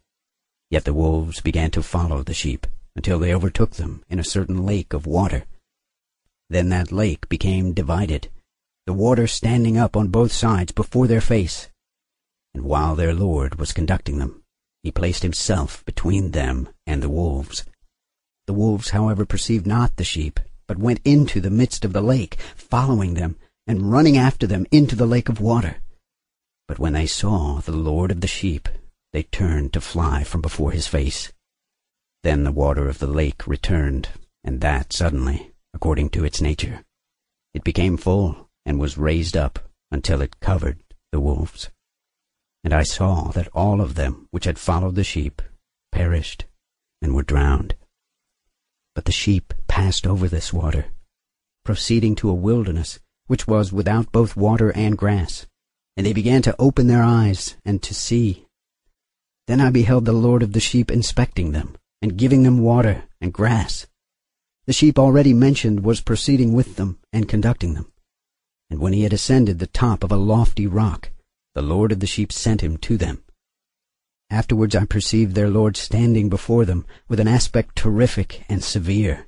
Yet 0.70 0.84
the 0.84 0.94
wolves 0.94 1.40
began 1.40 1.70
to 1.72 1.82
follow 1.82 2.22
the 2.22 2.34
sheep, 2.34 2.66
until 2.94 3.18
they 3.18 3.34
overtook 3.34 3.72
them 3.72 4.02
in 4.08 4.18
a 4.18 4.24
certain 4.24 4.66
lake 4.66 4.92
of 4.92 5.06
water. 5.06 5.44
Then 6.50 6.68
that 6.68 6.92
lake 6.92 7.28
became 7.28 7.72
divided, 7.72 8.28
the 8.86 8.92
water 8.92 9.26
standing 9.26 9.76
up 9.78 9.96
on 9.96 10.08
both 10.08 10.32
sides 10.32 10.72
before 10.72 11.06
their 11.06 11.20
face. 11.20 11.68
And 12.54 12.64
while 12.64 12.94
their 12.94 13.14
lord 13.14 13.56
was 13.56 13.72
conducting 13.72 14.18
them, 14.18 14.42
he 14.82 14.90
placed 14.90 15.22
himself 15.22 15.84
between 15.84 16.30
them 16.30 16.68
and 16.86 17.02
the 17.02 17.08
wolves. 17.08 17.64
The 18.46 18.52
wolves, 18.52 18.90
however, 18.90 19.26
perceived 19.26 19.66
not 19.66 19.96
the 19.96 20.04
sheep, 20.04 20.40
but 20.66 20.78
went 20.78 21.00
into 21.04 21.40
the 21.40 21.50
midst 21.50 21.84
of 21.84 21.92
the 21.92 22.02
lake, 22.02 22.36
following 22.56 23.14
them, 23.14 23.36
and 23.66 23.90
running 23.92 24.16
after 24.16 24.46
them 24.46 24.66
into 24.70 24.96
the 24.96 25.06
lake 25.06 25.28
of 25.28 25.40
water. 25.40 25.76
But 26.66 26.78
when 26.78 26.92
they 26.92 27.06
saw 27.06 27.60
the 27.60 27.72
Lord 27.72 28.10
of 28.10 28.20
the 28.20 28.26
sheep, 28.26 28.68
they 29.12 29.22
turned 29.24 29.72
to 29.72 29.80
fly 29.80 30.24
from 30.24 30.40
before 30.40 30.72
his 30.72 30.86
face. 30.86 31.32
Then 32.22 32.44
the 32.44 32.52
water 32.52 32.88
of 32.88 32.98
the 32.98 33.06
lake 33.06 33.46
returned, 33.46 34.08
and 34.44 34.60
that 34.60 34.92
suddenly, 34.92 35.52
according 35.74 36.10
to 36.10 36.24
its 36.24 36.40
nature. 36.40 36.84
It 37.54 37.64
became 37.64 37.96
full, 37.96 38.48
and 38.66 38.78
was 38.78 38.98
raised 38.98 39.36
up 39.36 39.58
until 39.90 40.20
it 40.20 40.40
covered 40.40 40.78
the 41.10 41.20
wolves. 41.20 41.70
And 42.68 42.74
I 42.74 42.82
saw 42.82 43.30
that 43.30 43.48
all 43.54 43.80
of 43.80 43.94
them 43.94 44.28
which 44.30 44.44
had 44.44 44.58
followed 44.58 44.94
the 44.94 45.02
sheep 45.02 45.40
perished 45.90 46.44
and 47.00 47.14
were 47.14 47.22
drowned. 47.22 47.74
But 48.94 49.06
the 49.06 49.10
sheep 49.10 49.54
passed 49.68 50.06
over 50.06 50.28
this 50.28 50.52
water, 50.52 50.84
proceeding 51.64 52.14
to 52.16 52.28
a 52.28 52.34
wilderness 52.34 53.00
which 53.26 53.46
was 53.46 53.72
without 53.72 54.12
both 54.12 54.36
water 54.36 54.70
and 54.72 54.98
grass, 54.98 55.46
and 55.96 56.04
they 56.04 56.12
began 56.12 56.42
to 56.42 56.54
open 56.58 56.88
their 56.88 57.02
eyes 57.02 57.56
and 57.64 57.82
to 57.84 57.94
see. 57.94 58.44
Then 59.46 59.62
I 59.62 59.70
beheld 59.70 60.04
the 60.04 60.12
Lord 60.12 60.42
of 60.42 60.52
the 60.52 60.60
sheep 60.60 60.90
inspecting 60.90 61.52
them, 61.52 61.74
and 62.02 62.18
giving 62.18 62.42
them 62.42 62.58
water 62.58 63.04
and 63.18 63.32
grass. 63.32 63.86
The 64.66 64.74
sheep 64.74 64.98
already 64.98 65.32
mentioned 65.32 65.84
was 65.86 66.02
proceeding 66.02 66.52
with 66.52 66.76
them 66.76 66.98
and 67.14 67.30
conducting 67.30 67.72
them. 67.72 67.90
And 68.68 68.78
when 68.78 68.92
he 68.92 69.04
had 69.04 69.14
ascended 69.14 69.58
the 69.58 69.66
top 69.66 70.04
of 70.04 70.12
a 70.12 70.16
lofty 70.16 70.66
rock, 70.66 71.08
the 71.58 71.62
Lord 71.62 71.90
of 71.90 71.98
the 71.98 72.06
sheep 72.06 72.30
sent 72.30 72.60
him 72.60 72.76
to 72.76 72.96
them. 72.96 73.24
Afterwards 74.30 74.76
I 74.76 74.84
perceived 74.84 75.34
their 75.34 75.50
Lord 75.50 75.76
standing 75.76 76.28
before 76.28 76.64
them 76.64 76.86
with 77.08 77.18
an 77.18 77.26
aspect 77.26 77.74
terrific 77.74 78.44
and 78.48 78.62
severe. 78.62 79.26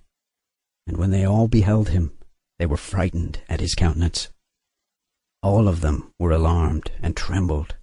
And 0.87 0.97
when 0.97 1.11
they 1.11 1.25
all 1.25 1.49
beheld 1.49 1.89
him, 1.89 2.13
they 2.61 2.67
were 2.67 2.77
frightened 2.77 3.41
at 3.49 3.59
his 3.59 3.75
countenance. 3.75 4.29
All 5.43 5.67
of 5.67 5.81
them 5.81 6.13
were 6.21 6.31
alarmed 6.31 6.93
and 7.03 7.17
trembled. 7.17 7.75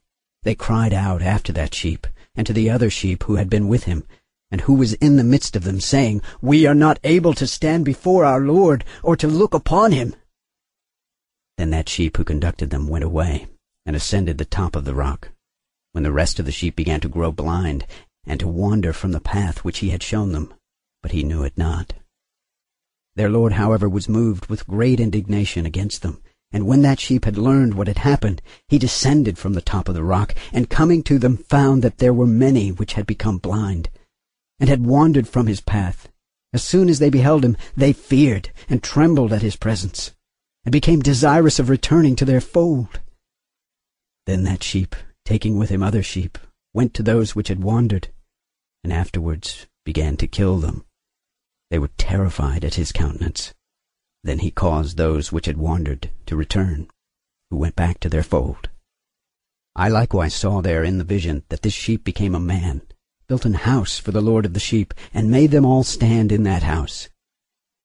They 0.43 0.55
cried 0.55 0.93
out 0.93 1.21
after 1.21 1.51
that 1.51 1.75
sheep, 1.75 2.07
and 2.33 2.47
to 2.47 2.53
the 2.53 2.69
other 2.69 2.89
sheep 2.89 3.23
who 3.23 3.35
had 3.35 3.49
been 3.49 3.67
with 3.67 3.83
him, 3.83 4.05
and 4.49 4.61
who 4.61 4.75
was 4.75 4.93
in 4.93 5.17
the 5.17 5.25
midst 5.25 5.57
of 5.57 5.65
them, 5.65 5.81
saying, 5.81 6.21
We 6.39 6.65
are 6.65 6.73
not 6.73 7.01
able 7.03 7.33
to 7.33 7.47
stand 7.47 7.83
before 7.83 8.23
our 8.23 8.39
Lord, 8.39 8.85
or 9.03 9.17
to 9.17 9.27
look 9.27 9.53
upon 9.53 9.91
him. 9.91 10.15
Then 11.57 11.71
that 11.71 11.89
sheep 11.89 12.15
who 12.15 12.23
conducted 12.23 12.69
them 12.69 12.87
went 12.87 13.03
away, 13.03 13.47
and 13.88 13.96
ascended 13.96 14.38
the 14.38 14.46
top 14.46 14.75
of 14.75 14.86
the 14.86 14.94
rock, 14.94 15.29
when 15.94 16.03
the 16.03 16.12
rest 16.12 16.38
of 16.38 16.46
the 16.46 16.51
sheep 16.51 16.75
began 16.75 17.00
to 17.00 17.08
grow 17.08 17.32
blind, 17.32 17.88
and 18.25 18.38
to 18.39 18.48
wander 18.48 18.91
from 18.91 19.13
the 19.13 19.22
path 19.22 19.63
which 19.63 19.79
he 19.79 19.89
had 19.89 20.03
shown 20.03 20.34
them, 20.34 20.53
but 21.01 21.13
he 21.13 21.24
knew 21.24 21.41
it 21.41 21.58
not. 21.58 21.94
Their 23.15 23.29
Lord, 23.29 23.53
however, 23.53 23.88
was 23.88 24.10
moved 24.10 24.48
with 24.48 24.67
great 24.67 25.00
indignation 25.00 25.65
against 25.65 26.01
them, 26.01 26.22
and 26.51 26.67
when 26.67 26.82
that 26.82 27.00
sheep 27.00 27.24
had 27.24 27.38
learned 27.38 27.75
what 27.75 27.88
had 27.88 28.00
happened, 28.00 28.41
he 28.67 28.77
descended 28.77 29.38
from 29.38 29.53
the 29.53 29.62
top 29.62 29.88
of 29.88 29.96
the 29.96 30.03
rock, 30.03 30.36
and 30.51 30.70
coming 30.70 31.01
to 31.03 31.17
them 31.17 31.38
found 31.38 31.82
that 31.82 31.98
there 31.98 32.13
were 32.13 32.27
many 32.27 32.74
which 32.74 32.94
had 32.94 33.08
become 33.08 33.38
blind, 33.38 33.89
and 34.60 34.70
had 34.70 34.86
wandered 34.86 35.29
from 35.29 35.48
his 35.48 35.62
path. 35.62 36.10
As 36.51 36.62
soon 36.62 36.89
as 36.89 37.00
they 37.00 37.10
beheld 37.10 37.46
him, 37.46 37.56
they 37.75 37.94
feared 37.94 38.51
and 38.67 38.84
trembled 38.84 39.32
at 39.32 39.41
his 39.41 39.56
presence, 39.56 40.13
and 40.65 40.74
became 40.74 41.00
desirous 41.00 41.58
of 41.58 41.70
returning 41.70 42.17
to 42.17 42.25
their 42.25 42.41
fold. 42.41 43.00
Then 44.27 44.43
that 44.43 44.62
sheep, 44.62 44.93
taking 45.24 45.57
with 45.57 45.69
him 45.69 45.81
other 45.81 46.03
sheep, 46.03 46.38
went 46.74 46.93
to 46.96 47.01
those 47.01 47.34
which 47.34 47.48
had 47.48 47.63
wandered, 47.63 48.10
and 48.84 48.91
afterwards 48.91 49.67
began 49.86 50.17
to 50.17 50.27
kill 50.27 50.57
them. 50.57 50.84
They 51.72 51.79
were 51.79 51.91
terrified 51.98 52.65
at 52.65 52.75
his 52.75 52.91
countenance. 52.91 53.53
Then 54.25 54.39
he 54.39 54.51
caused 54.51 54.98
those 54.98 55.31
which 55.31 55.46
had 55.46 55.55
wandered 55.55 56.12
to 56.25 56.36
return, 56.36 56.89
who 57.50 57.55
went 57.55 57.77
back 57.77 58.01
to 58.01 58.10
their 58.10 58.22
fold. 58.22 58.69
I 59.77 59.88
likewise 59.88 60.34
saw 60.34 60.62
there 60.62 60.84
in 60.84 60.98
the 60.98 61.05
vision 61.05 61.43
that 61.48 61.62
this 61.62 61.74
sheep 61.74 62.03
became 62.03 62.36
a 62.36 62.39
man, 62.39 62.81
built 63.29 63.46
an 63.46 63.53
house 63.53 63.98
for 63.98 64.12
the 64.12 64.22
Lord 64.22 64.46
of 64.46 64.53
the 64.53 64.60
sheep, 64.60 64.93
and 65.13 65.31
made 65.31 65.51
them 65.51 65.65
all 65.65 65.84
stand 65.84 66.34
in 66.34 66.43
that 66.43 66.63
house. 66.63 67.07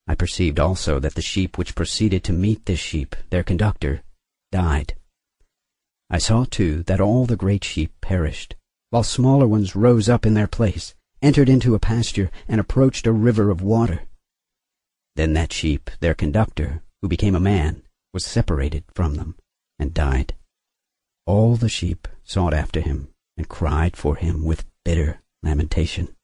I 0.08 0.16
perceived 0.16 0.58
also 0.58 0.98
that 0.98 1.14
the 1.14 1.22
sheep 1.22 1.56
which 1.56 1.76
proceeded 1.76 2.24
to 2.24 2.32
meet 2.32 2.66
this 2.66 2.80
sheep, 2.80 3.14
their 3.30 3.44
conductor, 3.44 4.02
died. 4.50 4.94
I 6.14 6.18
saw 6.18 6.44
too 6.44 6.82
that 6.82 7.00
all 7.00 7.24
the 7.24 7.36
great 7.36 7.64
sheep 7.64 7.90
perished, 8.02 8.54
while 8.90 9.02
smaller 9.02 9.48
ones 9.48 9.74
rose 9.74 10.10
up 10.10 10.26
in 10.26 10.34
their 10.34 10.46
place, 10.46 10.94
entered 11.22 11.48
into 11.48 11.74
a 11.74 11.78
pasture, 11.78 12.30
and 12.46 12.60
approached 12.60 13.06
a 13.06 13.12
river 13.12 13.48
of 13.48 13.62
water. 13.62 14.02
Then 15.16 15.32
that 15.32 15.54
sheep, 15.54 15.90
their 16.00 16.12
conductor, 16.12 16.82
who 17.00 17.08
became 17.08 17.34
a 17.34 17.40
man, 17.40 17.82
was 18.12 18.26
separated 18.26 18.84
from 18.92 19.14
them, 19.14 19.36
and 19.78 19.94
died. 19.94 20.34
All 21.24 21.56
the 21.56 21.70
sheep 21.70 22.06
sought 22.22 22.52
after 22.52 22.82
him, 22.82 23.08
and 23.38 23.48
cried 23.48 23.96
for 23.96 24.16
him 24.16 24.44
with 24.44 24.66
bitter 24.84 25.22
lamentation. 25.42 26.14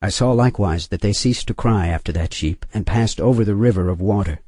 I 0.00 0.10
saw 0.10 0.30
likewise 0.30 0.88
that 0.88 1.00
they 1.00 1.12
ceased 1.12 1.48
to 1.48 1.54
cry 1.54 1.88
after 1.88 2.12
that 2.12 2.32
sheep, 2.32 2.64
and 2.72 2.86
passed 2.86 3.20
over 3.20 3.44
the 3.44 3.56
river 3.56 3.88
of 3.88 4.00
water, 4.00 4.42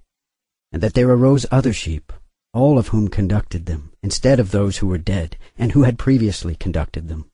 and 0.70 0.80
that 0.80 0.94
there 0.94 1.10
arose 1.10 1.44
other 1.50 1.72
sheep, 1.72 2.12
all 2.58 2.76
of 2.76 2.88
whom 2.88 3.06
conducted 3.06 3.66
them, 3.66 3.92
instead 4.02 4.40
of 4.40 4.50
those 4.50 4.78
who 4.78 4.88
were 4.88 4.98
dead, 4.98 5.36
and 5.56 5.72
who 5.72 5.84
had 5.84 5.96
previously 5.96 6.56
conducted 6.56 7.06
them. 7.06 7.30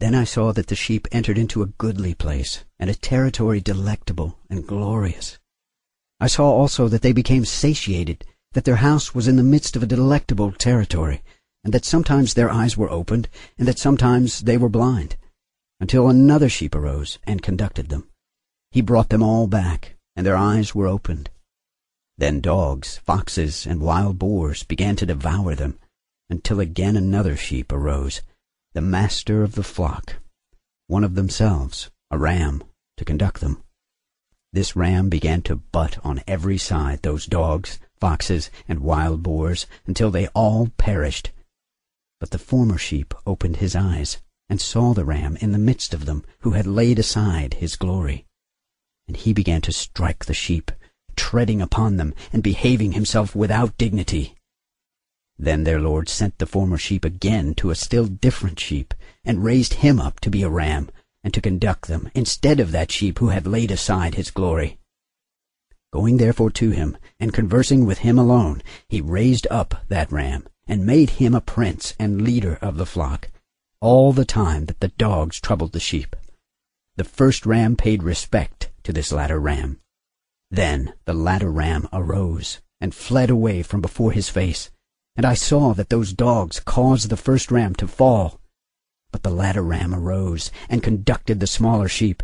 Then 0.00 0.14
I 0.14 0.24
saw 0.24 0.52
that 0.52 0.68
the 0.68 0.74
sheep 0.74 1.06
entered 1.12 1.36
into 1.36 1.62
a 1.62 1.66
goodly 1.66 2.14
place, 2.14 2.64
and 2.78 2.88
a 2.88 2.94
territory 2.94 3.60
delectable 3.60 4.38
and 4.48 4.66
glorious. 4.66 5.38
I 6.18 6.28
saw 6.28 6.50
also 6.50 6.88
that 6.88 7.02
they 7.02 7.12
became 7.12 7.44
satiated, 7.44 8.24
that 8.52 8.64
their 8.64 8.76
house 8.76 9.14
was 9.14 9.28
in 9.28 9.36
the 9.36 9.42
midst 9.42 9.76
of 9.76 9.82
a 9.82 9.86
delectable 9.94 10.50
territory, 10.50 11.22
and 11.62 11.74
that 11.74 11.84
sometimes 11.84 12.32
their 12.32 12.50
eyes 12.50 12.74
were 12.74 12.90
opened, 12.90 13.28
and 13.58 13.68
that 13.68 13.78
sometimes 13.78 14.40
they 14.40 14.56
were 14.56 14.70
blind, 14.70 15.16
until 15.78 16.08
another 16.08 16.48
sheep 16.48 16.74
arose 16.74 17.18
and 17.24 17.42
conducted 17.42 17.90
them. 17.90 18.08
He 18.70 18.80
brought 18.80 19.10
them 19.10 19.22
all 19.22 19.46
back, 19.46 19.96
and 20.14 20.24
their 20.24 20.36
eyes 20.36 20.74
were 20.74 20.86
opened. 20.86 21.28
Then 22.18 22.40
dogs, 22.40 22.98
foxes, 22.98 23.66
and 23.66 23.80
wild 23.80 24.18
boars 24.18 24.62
began 24.62 24.96
to 24.96 25.06
devour 25.06 25.54
them, 25.54 25.78
until 26.30 26.60
again 26.60 26.96
another 26.96 27.36
sheep 27.36 27.70
arose, 27.70 28.22
the 28.72 28.80
master 28.80 29.42
of 29.42 29.54
the 29.54 29.62
flock, 29.62 30.16
one 30.86 31.04
of 31.04 31.14
themselves, 31.14 31.90
a 32.10 32.18
ram, 32.18 32.64
to 32.96 33.04
conduct 33.04 33.40
them. 33.40 33.62
This 34.52 34.74
ram 34.74 35.10
began 35.10 35.42
to 35.42 35.56
butt 35.56 35.98
on 36.04 36.22
every 36.26 36.56
side 36.56 37.02
those 37.02 37.26
dogs, 37.26 37.78
foxes, 38.00 38.50
and 38.66 38.80
wild 38.80 39.22
boars, 39.22 39.66
until 39.86 40.10
they 40.10 40.28
all 40.28 40.68
perished. 40.78 41.32
But 42.20 42.30
the 42.30 42.38
former 42.38 42.78
sheep 42.78 43.12
opened 43.26 43.56
his 43.56 43.76
eyes, 43.76 44.22
and 44.48 44.60
saw 44.60 44.94
the 44.94 45.04
ram 45.04 45.36
in 45.36 45.52
the 45.52 45.58
midst 45.58 45.92
of 45.92 46.06
them, 46.06 46.24
who 46.40 46.52
had 46.52 46.66
laid 46.66 46.98
aside 46.98 47.54
his 47.54 47.76
glory. 47.76 48.24
And 49.06 49.16
he 49.16 49.34
began 49.34 49.60
to 49.62 49.72
strike 49.72 50.24
the 50.24 50.34
sheep, 50.34 50.70
treading 51.16 51.60
upon 51.60 51.96
them, 51.96 52.14
and 52.32 52.42
behaving 52.42 52.92
himself 52.92 53.34
without 53.34 53.76
dignity. 53.78 54.34
Then 55.38 55.64
their 55.64 55.80
Lord 55.80 56.08
sent 56.08 56.38
the 56.38 56.46
former 56.46 56.78
sheep 56.78 57.04
again 57.04 57.54
to 57.56 57.70
a 57.70 57.74
still 57.74 58.06
different 58.06 58.60
sheep, 58.60 58.94
and 59.24 59.44
raised 59.44 59.74
him 59.74 60.00
up 60.00 60.20
to 60.20 60.30
be 60.30 60.42
a 60.42 60.48
ram, 60.48 60.90
and 61.22 61.34
to 61.34 61.40
conduct 61.40 61.88
them, 61.88 62.10
instead 62.14 62.60
of 62.60 62.72
that 62.72 62.90
sheep 62.92 63.18
who 63.18 63.28
had 63.28 63.46
laid 63.46 63.70
aside 63.70 64.14
his 64.14 64.30
glory. 64.30 64.78
Going 65.92 66.16
therefore 66.16 66.50
to 66.52 66.70
him, 66.70 66.96
and 67.18 67.32
conversing 67.32 67.86
with 67.86 67.98
him 67.98 68.18
alone, 68.18 68.62
he 68.88 69.00
raised 69.00 69.46
up 69.50 69.84
that 69.88 70.12
ram, 70.12 70.46
and 70.66 70.86
made 70.86 71.10
him 71.10 71.34
a 71.34 71.40
prince 71.40 71.94
and 71.98 72.22
leader 72.22 72.58
of 72.62 72.76
the 72.76 72.86
flock, 72.86 73.28
all 73.80 74.12
the 74.12 74.24
time 74.24 74.66
that 74.66 74.80
the 74.80 74.88
dogs 74.88 75.40
troubled 75.40 75.72
the 75.72 75.80
sheep. 75.80 76.16
The 76.96 77.04
first 77.04 77.44
ram 77.44 77.76
paid 77.76 78.02
respect 78.02 78.70
to 78.84 78.92
this 78.92 79.12
latter 79.12 79.38
ram. 79.38 79.80
Then 80.56 80.94
the 81.04 81.12
latter 81.12 81.50
ram 81.50 81.86
arose, 81.92 82.62
and 82.80 82.94
fled 82.94 83.28
away 83.28 83.62
from 83.62 83.82
before 83.82 84.12
his 84.12 84.30
face, 84.30 84.70
and 85.14 85.26
I 85.26 85.34
saw 85.34 85.74
that 85.74 85.90
those 85.90 86.14
dogs 86.14 86.60
caused 86.60 87.10
the 87.10 87.18
first 87.18 87.50
ram 87.50 87.74
to 87.74 87.86
fall. 87.86 88.40
But 89.12 89.22
the 89.22 89.28
latter 89.28 89.60
ram 89.60 89.94
arose 89.94 90.50
and 90.70 90.82
conducted 90.82 91.40
the 91.40 91.46
smaller 91.46 91.88
sheep. 91.88 92.22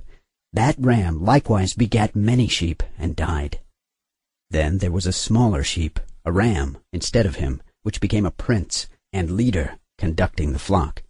That 0.50 0.76
ram 0.78 1.22
likewise 1.22 1.74
begat 1.74 2.16
many 2.16 2.48
sheep 2.48 2.82
and 2.98 3.14
died. 3.14 3.60
Then 4.48 4.78
there 4.78 4.90
was 4.90 5.06
a 5.06 5.12
smaller 5.12 5.62
sheep, 5.62 6.00
a 6.24 6.32
ram, 6.32 6.78
instead 6.90 7.26
of 7.26 7.36
him, 7.36 7.60
which 7.82 8.00
became 8.00 8.24
a 8.24 8.30
prince 8.30 8.88
and 9.12 9.32
leader, 9.32 9.76
conducting 9.98 10.54
the 10.54 10.58
flock. 10.58 11.02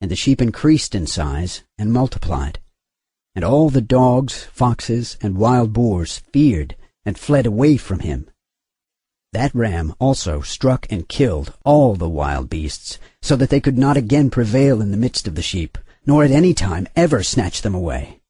And 0.00 0.10
the 0.10 0.16
sheep 0.16 0.42
increased 0.42 0.96
in 0.96 1.06
size 1.06 1.62
and 1.78 1.92
multiplied. 1.92 2.58
And 3.38 3.44
all 3.44 3.70
the 3.70 3.80
dogs, 3.80 4.42
foxes, 4.52 5.16
and 5.22 5.38
wild 5.38 5.72
boars 5.72 6.18
feared 6.32 6.74
and 7.04 7.16
fled 7.16 7.46
away 7.46 7.76
from 7.76 8.00
him 8.00 8.28
that 9.32 9.54
ram 9.54 9.94
also 9.98 10.40
struck 10.40 10.86
and 10.90 11.08
killed 11.08 11.54
all 11.64 11.94
the 11.94 12.08
wild 12.08 12.48
beasts, 12.48 12.98
so 13.22 13.36
that 13.36 13.50
they 13.50 13.60
could 13.60 13.78
not 13.78 13.96
again 13.96 14.30
prevail 14.30 14.80
in 14.80 14.90
the 14.90 14.96
midst 14.96 15.28
of 15.28 15.34
the 15.34 15.42
sheep, 15.42 15.76
nor 16.06 16.24
at 16.24 16.30
any 16.30 16.54
time 16.54 16.88
ever 16.96 17.22
snatch 17.22 17.62
them 17.62 17.74
away. 17.74 18.20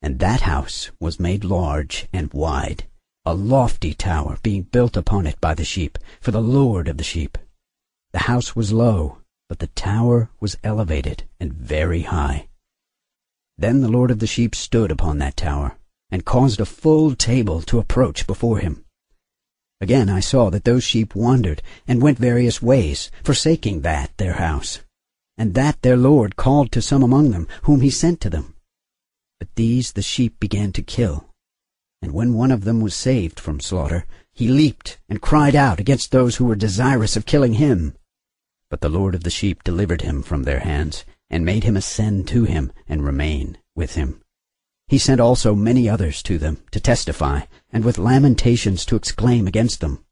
And 0.00 0.20
that 0.20 0.42
house 0.42 0.90
was 1.00 1.18
made 1.18 1.44
large 1.44 2.06
and 2.12 2.32
wide, 2.32 2.84
a 3.24 3.34
lofty 3.34 3.92
tower 3.92 4.38
being 4.42 4.62
built 4.62 4.96
upon 4.96 5.26
it 5.26 5.40
by 5.40 5.54
the 5.54 5.64
sheep, 5.64 5.98
for 6.20 6.30
the 6.30 6.40
Lord 6.40 6.88
of 6.88 6.96
the 6.96 7.04
sheep. 7.04 7.36
The 8.12 8.20
house 8.30 8.54
was 8.54 8.72
low, 8.72 9.18
but 9.48 9.58
the 9.58 9.66
tower 9.68 10.30
was 10.40 10.56
elevated 10.62 11.24
and 11.40 11.52
very 11.52 12.02
high. 12.02 12.48
Then 13.58 13.80
the 13.80 13.88
Lord 13.88 14.10
of 14.10 14.18
the 14.18 14.26
sheep 14.26 14.54
stood 14.54 14.90
upon 14.90 15.18
that 15.18 15.36
tower, 15.36 15.76
and 16.10 16.24
caused 16.24 16.60
a 16.60 16.66
full 16.66 17.14
table 17.14 17.62
to 17.62 17.78
approach 17.78 18.26
before 18.26 18.58
him 18.58 18.84
Again 19.80 20.08
I 20.08 20.20
saw 20.20 20.48
that 20.48 20.64
those 20.64 20.82
sheep 20.82 21.14
wandered, 21.14 21.60
and 21.86 22.00
went 22.00 22.18
various 22.18 22.62
ways, 22.62 23.10
forsaking 23.22 23.82
that 23.82 24.16
their 24.16 24.34
house, 24.34 24.80
and 25.36 25.52
that 25.54 25.82
their 25.82 25.96
Lord 25.96 26.36
called 26.36 26.72
to 26.72 26.80
some 26.80 27.02
among 27.02 27.32
them, 27.32 27.46
whom 27.64 27.82
he 27.82 27.90
sent 27.90 28.22
to 28.22 28.30
them. 28.30 28.54
But 29.38 29.54
these 29.56 29.92
the 29.92 30.00
sheep 30.00 30.40
began 30.40 30.72
to 30.72 30.82
kill. 30.82 31.28
And 32.00 32.12
when 32.12 32.32
one 32.32 32.50
of 32.50 32.64
them 32.64 32.80
was 32.80 32.94
saved 32.94 33.40
from 33.40 33.60
slaughter, 33.60 34.06
he 34.32 34.48
leaped 34.48 34.98
and 35.08 35.20
cried 35.20 35.54
out 35.54 35.80
against 35.80 36.12
those 36.12 36.36
who 36.36 36.46
were 36.46 36.56
desirous 36.56 37.14
of 37.14 37.26
killing 37.26 37.54
him. 37.54 37.94
But 38.70 38.80
the 38.80 38.88
Lord 38.88 39.14
of 39.14 39.24
the 39.24 39.30
sheep 39.30 39.62
delivered 39.64 40.00
him 40.00 40.22
from 40.22 40.44
their 40.44 40.60
hands, 40.60 41.04
and 41.34 41.44
made 41.44 41.64
him 41.64 41.76
ascend 41.76 42.28
to 42.28 42.44
him, 42.44 42.72
and 42.88 43.04
remain 43.04 43.58
with 43.74 43.96
him. 43.96 44.22
He 44.86 44.98
sent 44.98 45.20
also 45.20 45.52
many 45.52 45.88
others 45.88 46.22
to 46.22 46.38
them 46.38 46.62
to 46.70 46.78
testify, 46.78 47.40
and 47.72 47.84
with 47.84 47.98
lamentations 47.98 48.86
to 48.86 48.94
exclaim 48.94 49.48
against 49.48 49.80
them. 49.80 50.04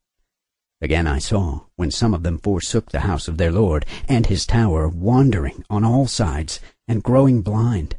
Again 0.81 1.07
I 1.07 1.19
saw, 1.19 1.61
when 1.77 1.91
some 1.91 2.13
of 2.13 2.23
them 2.23 2.39
forsook 2.39 2.91
the 2.91 3.07
house 3.07 3.29
of 3.29 3.37
their 3.37 3.53
Lord, 3.53 3.85
and 4.09 4.25
his 4.25 4.45
tower, 4.45 4.89
wandering 4.89 5.63
on 5.69 5.85
all 5.85 6.07
sides, 6.07 6.59
and 6.89 7.01
growing 7.01 7.41
blind. 7.41 7.95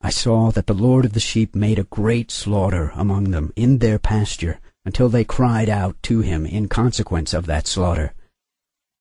I 0.00 0.10
saw 0.10 0.52
that 0.52 0.68
the 0.68 0.72
Lord 0.72 1.04
of 1.04 1.14
the 1.14 1.18
sheep 1.18 1.52
made 1.52 1.80
a 1.80 1.90
great 1.90 2.30
slaughter 2.30 2.92
among 2.94 3.32
them 3.32 3.52
in 3.56 3.78
their 3.78 3.98
pasture, 3.98 4.60
until 4.84 5.08
they 5.08 5.24
cried 5.24 5.68
out 5.68 6.00
to 6.04 6.20
him 6.20 6.46
in 6.46 6.68
consequence 6.68 7.34
of 7.34 7.46
that 7.46 7.66
slaughter. 7.66 8.14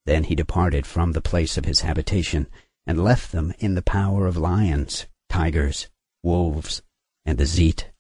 Then 0.08 0.24
he 0.24 0.34
departed 0.34 0.88
from 0.88 1.12
the 1.12 1.22
place 1.22 1.60
of 1.60 1.66
his 1.66 1.82
habitation, 1.82 2.48
and 2.88 3.04
left 3.04 3.32
them 3.32 3.54
in 3.60 3.76
the 3.76 3.82
power 3.82 4.28
of 4.28 4.38
lions, 4.38 5.08
tigers, 5.30 5.90
wolves, 6.24 6.82
and 7.26 7.38
the 7.38 7.46
zeet, 7.46 7.92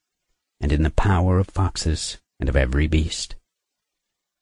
and 0.59 0.71
in 0.71 0.83
the 0.83 0.91
power 0.91 1.39
of 1.39 1.47
foxes 1.47 2.19
and 2.39 2.49
of 2.49 2.55
every 2.55 2.87
beast. 2.87 3.35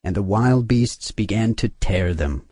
And 0.02 0.14
the 0.14 0.22
wild 0.22 0.68
beasts 0.68 1.10
began 1.10 1.54
to 1.56 1.68
tear 1.68 2.12
them. 2.12 2.48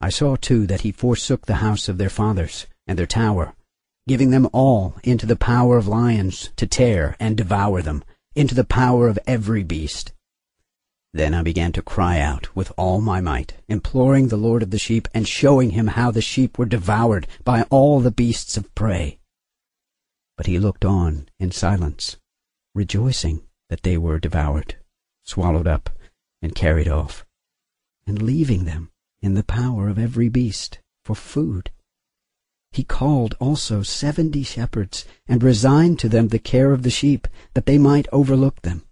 I 0.00 0.10
saw 0.10 0.36
too 0.36 0.66
that 0.66 0.82
he 0.82 0.92
forsook 0.92 1.46
the 1.46 1.56
house 1.56 1.88
of 1.88 1.98
their 1.98 2.10
fathers 2.10 2.66
and 2.86 2.98
their 2.98 3.06
tower, 3.06 3.54
giving 4.06 4.30
them 4.30 4.48
all 4.52 4.96
into 5.04 5.26
the 5.26 5.36
power 5.36 5.76
of 5.76 5.86
lions 5.86 6.50
to 6.56 6.66
tear 6.66 7.16
and 7.20 7.36
devour 7.36 7.82
them, 7.82 8.02
into 8.34 8.54
the 8.54 8.64
power 8.64 9.08
of 9.08 9.18
every 9.26 9.62
beast. 9.62 10.12
Then 11.18 11.34
I 11.34 11.42
began 11.42 11.72
to 11.72 11.82
cry 11.82 12.20
out 12.20 12.54
with 12.54 12.70
all 12.76 13.00
my 13.00 13.20
might, 13.20 13.54
imploring 13.66 14.28
the 14.28 14.36
Lord 14.36 14.62
of 14.62 14.70
the 14.70 14.78
sheep, 14.78 15.08
and 15.12 15.26
showing 15.26 15.70
him 15.70 15.88
how 15.88 16.12
the 16.12 16.22
sheep 16.22 16.56
were 16.56 16.64
devoured 16.64 17.26
by 17.42 17.62
all 17.70 17.98
the 17.98 18.12
beasts 18.12 18.56
of 18.56 18.72
prey. 18.76 19.18
But 20.36 20.46
he 20.46 20.60
looked 20.60 20.84
on 20.84 21.28
in 21.40 21.50
silence, 21.50 22.18
rejoicing 22.72 23.42
that 23.68 23.82
they 23.82 23.98
were 23.98 24.20
devoured, 24.20 24.76
swallowed 25.24 25.66
up, 25.66 25.90
and 26.40 26.54
carried 26.54 26.86
off, 26.86 27.26
and 28.06 28.22
leaving 28.22 28.64
them 28.64 28.92
in 29.20 29.34
the 29.34 29.42
power 29.42 29.88
of 29.88 29.98
every 29.98 30.28
beast 30.28 30.78
for 31.04 31.16
food. 31.16 31.72
He 32.70 32.84
called 32.84 33.34
also 33.40 33.82
seventy 33.82 34.44
shepherds, 34.44 35.04
and 35.26 35.42
resigned 35.42 35.98
to 35.98 36.08
them 36.08 36.28
the 36.28 36.38
care 36.38 36.70
of 36.70 36.84
the 36.84 36.90
sheep, 36.90 37.26
that 37.54 37.66
they 37.66 37.76
might 37.76 38.06
overlook 38.12 38.62
them, 38.62 38.84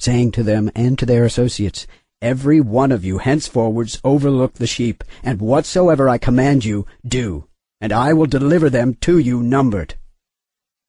saying 0.00 0.32
to 0.32 0.42
them 0.42 0.70
and 0.74 0.98
to 0.98 1.06
their 1.06 1.24
associates, 1.24 1.86
Every 2.22 2.60
one 2.60 2.92
of 2.92 3.04
you 3.04 3.18
henceforwards 3.18 4.00
overlook 4.04 4.54
the 4.54 4.66
sheep, 4.66 5.04
and 5.22 5.40
whatsoever 5.40 6.08
I 6.08 6.18
command 6.18 6.64
you, 6.64 6.86
do, 7.06 7.46
and 7.80 7.92
I 7.92 8.12
will 8.12 8.26
deliver 8.26 8.68
them 8.68 8.94
to 9.02 9.18
you 9.18 9.42
numbered. 9.42 9.94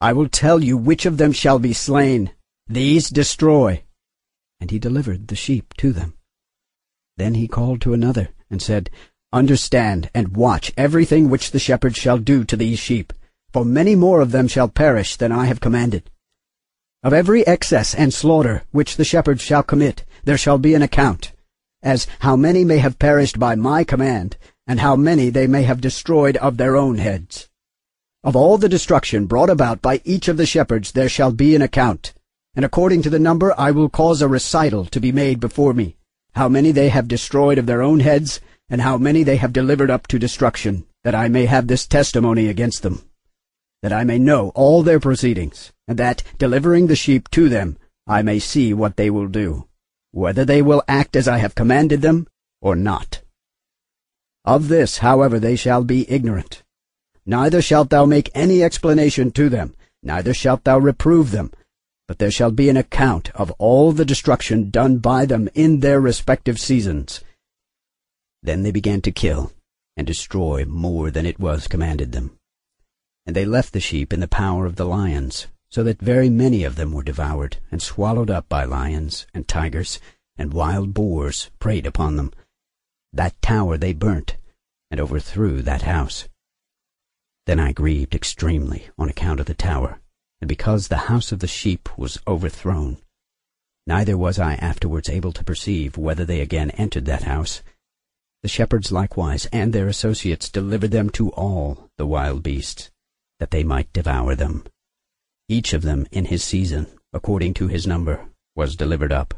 I 0.01 0.13
will 0.13 0.27
tell 0.27 0.63
you 0.63 0.77
which 0.77 1.05
of 1.05 1.17
them 1.17 1.31
shall 1.31 1.59
be 1.59 1.73
slain. 1.73 2.31
These 2.67 3.09
destroy. 3.09 3.83
And 4.59 4.71
he 4.71 4.79
delivered 4.79 5.27
the 5.27 5.35
sheep 5.35 5.73
to 5.77 5.93
them. 5.93 6.15
Then 7.17 7.35
he 7.35 7.47
called 7.47 7.81
to 7.81 7.93
another, 7.93 8.29
and 8.49 8.61
said, 8.61 8.89
Understand 9.31 10.09
and 10.13 10.35
watch 10.35 10.73
everything 10.75 11.29
which 11.29 11.51
the 11.51 11.59
shepherds 11.59 11.97
shall 11.97 12.17
do 12.17 12.43
to 12.43 12.57
these 12.57 12.79
sheep, 12.79 13.13
for 13.53 13.63
many 13.63 13.95
more 13.95 14.19
of 14.19 14.31
them 14.31 14.47
shall 14.47 14.67
perish 14.67 15.15
than 15.15 15.31
I 15.31 15.45
have 15.45 15.61
commanded. 15.61 16.09
Of 17.03 17.13
every 17.13 17.45
excess 17.47 17.95
and 17.95 18.13
slaughter 18.13 18.61
which 18.69 18.95
the 18.95 19.03
shepherds 19.03 19.41
shall 19.41 19.63
commit, 19.63 20.05
there 20.23 20.37
shall 20.37 20.59
be 20.59 20.75
an 20.75 20.83
account, 20.83 21.31
as 21.81 22.05
how 22.19 22.35
many 22.35 22.63
may 22.63 22.77
have 22.77 22.99
perished 22.99 23.39
by 23.39 23.55
my 23.55 23.83
command, 23.83 24.37
and 24.67 24.79
how 24.79 24.95
many 24.95 25.31
they 25.31 25.47
may 25.47 25.63
have 25.63 25.81
destroyed 25.81 26.37
of 26.37 26.57
their 26.57 26.77
own 26.77 26.99
heads. 26.99 27.49
Of 28.23 28.35
all 28.35 28.59
the 28.59 28.69
destruction 28.69 29.25
brought 29.25 29.49
about 29.49 29.81
by 29.81 30.01
each 30.05 30.27
of 30.27 30.37
the 30.37 30.45
shepherds 30.45 30.91
there 30.91 31.09
shall 31.09 31.31
be 31.31 31.55
an 31.55 31.63
account, 31.63 32.13
and 32.53 32.63
according 32.63 33.01
to 33.01 33.09
the 33.09 33.17
number 33.17 33.51
I 33.59 33.71
will 33.71 33.89
cause 33.89 34.21
a 34.21 34.27
recital 34.27 34.85
to 34.85 34.99
be 34.99 35.11
made 35.11 35.39
before 35.39 35.73
me, 35.73 35.97
how 36.33 36.47
many 36.49 36.71
they 36.71 36.89
have 36.89 37.07
destroyed 37.07 37.57
of 37.57 37.65
their 37.65 37.81
own 37.81 38.01
heads, 38.01 38.41
and 38.69 38.79
how 38.79 38.99
many 38.99 39.23
they 39.23 39.37
have 39.37 39.53
delivered 39.53 39.89
up 39.89 40.05
to 40.07 40.19
destruction, 40.19 40.85
that 41.03 41.15
I 41.15 41.29
may 41.29 41.47
have 41.47 41.65
this 41.65 41.87
testimony 41.87 42.47
against 42.47 42.83
them, 42.83 43.01
that 43.81 43.93
I 43.93 44.03
may 44.03 44.19
know 44.19 44.49
all 44.55 44.83
their 44.83 44.99
proceedings, 44.99 45.71
and 45.87 45.97
that, 45.99 46.23
delivering 46.37 46.87
the 46.87 46.95
sheep 46.95 47.29
to 47.31 47.49
them, 47.49 47.77
I 48.07 48.21
may 48.21 48.39
see 48.39 48.73
what 48.73 48.97
they 48.97 49.09
will 49.09 49.27
do, 49.27 49.67
whether 50.11 50.45
they 50.45 50.61
will 50.61 50.83
act 50.87 51.15
as 51.15 51.27
I 51.27 51.37
have 51.37 51.55
commanded 51.55 52.01
them, 52.01 52.27
or 52.61 52.75
not. 52.75 53.21
Of 54.45 54.67
this, 54.67 54.99
however, 54.99 55.39
they 55.39 55.55
shall 55.55 55.83
be 55.83 56.09
ignorant, 56.11 56.63
Neither 57.25 57.61
shalt 57.61 57.89
thou 57.91 58.05
make 58.05 58.31
any 58.33 58.63
explanation 58.63 59.31
to 59.31 59.47
them, 59.49 59.75
neither 60.01 60.33
shalt 60.33 60.63
thou 60.63 60.79
reprove 60.79 61.31
them, 61.31 61.51
but 62.07 62.17
there 62.17 62.31
shall 62.31 62.51
be 62.51 62.67
an 62.67 62.77
account 62.77 63.29
of 63.35 63.51
all 63.51 63.91
the 63.91 64.05
destruction 64.05 64.69
done 64.69 64.97
by 64.97 65.25
them 65.25 65.47
in 65.53 65.79
their 65.79 66.01
respective 66.01 66.59
seasons. 66.59 67.23
Then 68.41 68.63
they 68.63 68.71
began 68.71 69.01
to 69.01 69.11
kill 69.11 69.51
and 69.95 70.07
destroy 70.07 70.65
more 70.65 71.11
than 71.11 71.27
it 71.27 71.39
was 71.39 71.67
commanded 71.67 72.11
them. 72.11 72.37
And 73.25 73.35
they 73.35 73.45
left 73.45 73.73
the 73.73 73.79
sheep 73.79 74.11
in 74.11 74.19
the 74.19 74.27
power 74.27 74.65
of 74.65 74.75
the 74.75 74.85
lions, 74.85 75.47
so 75.69 75.83
that 75.83 76.01
very 76.01 76.29
many 76.29 76.63
of 76.63 76.75
them 76.75 76.91
were 76.91 77.03
devoured 77.03 77.57
and 77.71 77.81
swallowed 77.81 78.29
up 78.29 78.49
by 78.49 78.63
lions 78.63 79.25
and 79.33 79.47
tigers, 79.47 79.99
and 80.37 80.53
wild 80.53 80.93
boars 80.93 81.49
preyed 81.59 81.85
upon 81.85 82.17
them. 82.17 82.33
That 83.13 83.41
tower 83.41 83.77
they 83.77 83.93
burnt, 83.93 84.37
and 84.89 84.99
overthrew 84.99 85.61
that 85.61 85.83
house. 85.83 86.27
Then 87.45 87.59
I 87.59 87.71
grieved 87.71 88.13
extremely 88.13 88.89
on 88.97 89.09
account 89.09 89.39
of 89.39 89.45
the 89.45 89.53
tower, 89.53 89.99
and 90.39 90.47
because 90.47 90.87
the 90.87 91.07
house 91.07 91.31
of 91.31 91.39
the 91.39 91.47
sheep 91.47 91.89
was 91.97 92.19
overthrown. 92.27 92.97
Neither 93.87 94.17
was 94.17 94.37
I 94.37 94.55
afterwards 94.55 95.09
able 95.09 95.31
to 95.33 95.43
perceive 95.43 95.97
whether 95.97 96.25
they 96.25 96.41
again 96.41 96.71
entered 96.71 97.05
that 97.05 97.23
house. 97.23 97.61
The 98.43 98.49
shepherds 98.49 98.91
likewise 98.91 99.47
and 99.51 99.73
their 99.73 99.87
associates 99.87 100.49
delivered 100.49 100.91
them 100.91 101.09
to 101.11 101.29
all 101.31 101.89
the 101.97 102.05
wild 102.05 102.43
beasts, 102.43 102.90
that 103.41 103.49
they 103.49 103.63
might 103.63 103.91
devour 103.91 104.35
them. 104.35 104.63
Each 105.49 105.73
of 105.73 105.81
them 105.81 106.05
in 106.11 106.25
his 106.25 106.43
season, 106.43 106.85
according 107.11 107.55
to 107.55 107.67
his 107.67 107.87
number, 107.87 108.29
was 108.55 108.75
delivered 108.75 109.11
up. 109.11 109.33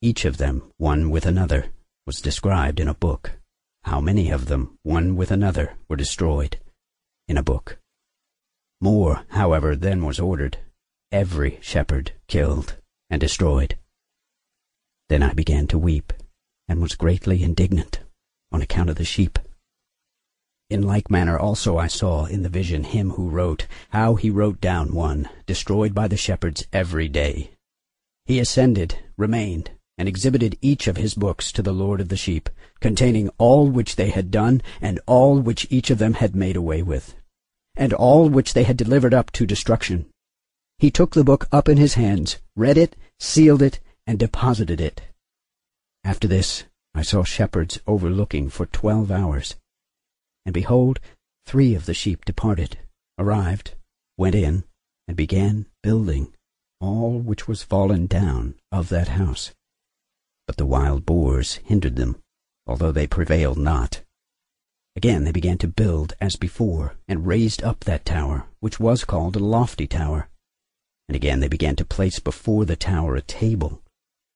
Each 0.00 0.24
of 0.24 0.38
them, 0.38 0.72
one 0.78 1.10
with 1.10 1.26
another, 1.26 1.66
was 2.06 2.22
described 2.22 2.80
in 2.80 2.88
a 2.88 2.94
book. 2.94 3.32
How 3.82 4.00
many 4.00 4.30
of 4.30 4.46
them, 4.46 4.78
one 4.84 5.16
with 5.16 5.30
another, 5.30 5.74
were 5.86 5.96
destroyed? 5.96 6.56
in 7.28 7.36
a 7.36 7.42
book. 7.42 7.78
More, 8.80 9.24
however, 9.28 9.76
than 9.76 10.06
was 10.06 10.18
ordered, 10.18 10.56
every 11.12 11.58
shepherd 11.60 12.12
killed 12.28 12.76
and 13.10 13.20
destroyed. 13.20 13.76
Then 15.10 15.22
I 15.22 15.34
began 15.34 15.66
to 15.68 15.78
weep, 15.78 16.14
and 16.68 16.80
was 16.80 16.94
greatly 16.94 17.42
indignant 17.42 18.00
on 18.50 18.62
account 18.62 18.88
of 18.88 18.96
the 18.96 19.04
sheep. 19.04 19.38
In 20.68 20.82
like 20.82 21.10
manner 21.10 21.38
also 21.38 21.78
I 21.78 21.86
saw 21.86 22.24
in 22.24 22.42
the 22.42 22.48
vision 22.48 22.82
him 22.82 23.10
who 23.10 23.28
wrote, 23.28 23.68
how 23.90 24.16
he 24.16 24.30
wrote 24.30 24.60
down 24.60 24.92
one, 24.92 25.28
destroyed 25.46 25.94
by 25.94 26.08
the 26.08 26.16
shepherds 26.16 26.66
every 26.72 27.06
day. 27.06 27.52
He 28.24 28.40
ascended, 28.40 28.98
remained, 29.16 29.70
and 29.96 30.08
exhibited 30.08 30.58
each 30.60 30.88
of 30.88 30.96
his 30.96 31.14
books 31.14 31.52
to 31.52 31.62
the 31.62 31.72
Lord 31.72 32.00
of 32.00 32.08
the 32.08 32.16
sheep, 32.16 32.50
containing 32.80 33.30
all 33.38 33.68
which 33.68 33.94
they 33.94 34.10
had 34.10 34.32
done, 34.32 34.60
and 34.80 34.98
all 35.06 35.38
which 35.38 35.68
each 35.70 35.88
of 35.90 35.98
them 35.98 36.14
had 36.14 36.34
made 36.34 36.56
away 36.56 36.82
with, 36.82 37.14
and 37.76 37.92
all 37.92 38.28
which 38.28 38.52
they 38.52 38.64
had 38.64 38.76
delivered 38.76 39.14
up 39.14 39.30
to 39.32 39.46
destruction. 39.46 40.06
He 40.80 40.90
took 40.90 41.14
the 41.14 41.22
book 41.22 41.46
up 41.52 41.68
in 41.68 41.76
his 41.76 41.94
hands, 41.94 42.38
read 42.56 42.76
it, 42.76 42.96
sealed 43.20 43.62
it, 43.62 43.78
and 44.04 44.18
deposited 44.18 44.80
it. 44.80 45.00
After 46.02 46.26
this 46.26 46.64
I 46.92 47.02
saw 47.02 47.22
shepherds 47.22 47.78
overlooking 47.86 48.50
for 48.50 48.66
twelve 48.66 49.12
hours. 49.12 49.54
And 50.46 50.54
behold, 50.54 50.98
three 51.44 51.74
of 51.74 51.84
the 51.84 51.92
sheep 51.92 52.24
departed, 52.24 52.78
arrived, 53.18 53.74
went 54.16 54.34
in, 54.34 54.64
and 55.06 55.14
began 55.16 55.66
building 55.82 56.32
all 56.80 57.18
which 57.18 57.46
was 57.46 57.62
fallen 57.62 58.06
down 58.06 58.54
of 58.72 58.88
that 58.88 59.08
house. 59.08 59.52
But 60.46 60.56
the 60.56 60.64
wild 60.66 61.04
boars 61.04 61.56
hindered 61.56 61.96
them 61.96 62.16
although 62.66 62.92
they 62.92 63.06
prevailed 63.06 63.58
not. 63.58 64.02
Again 64.96 65.24
they 65.24 65.32
began 65.32 65.58
to 65.58 65.68
build 65.68 66.14
as 66.20 66.36
before, 66.36 66.96
and 67.06 67.26
raised 67.26 67.62
up 67.62 67.80
that 67.84 68.04
tower, 68.04 68.46
which 68.60 68.80
was 68.80 69.04
called 69.04 69.36
a 69.36 69.40
lofty 69.40 69.86
tower. 69.86 70.28
And 71.08 71.14
again 71.14 71.40
they 71.40 71.48
began 71.48 71.76
to 71.76 71.84
place 71.84 72.18
before 72.18 72.64
the 72.64 72.76
tower 72.76 73.14
a 73.14 73.22
table, 73.22 73.82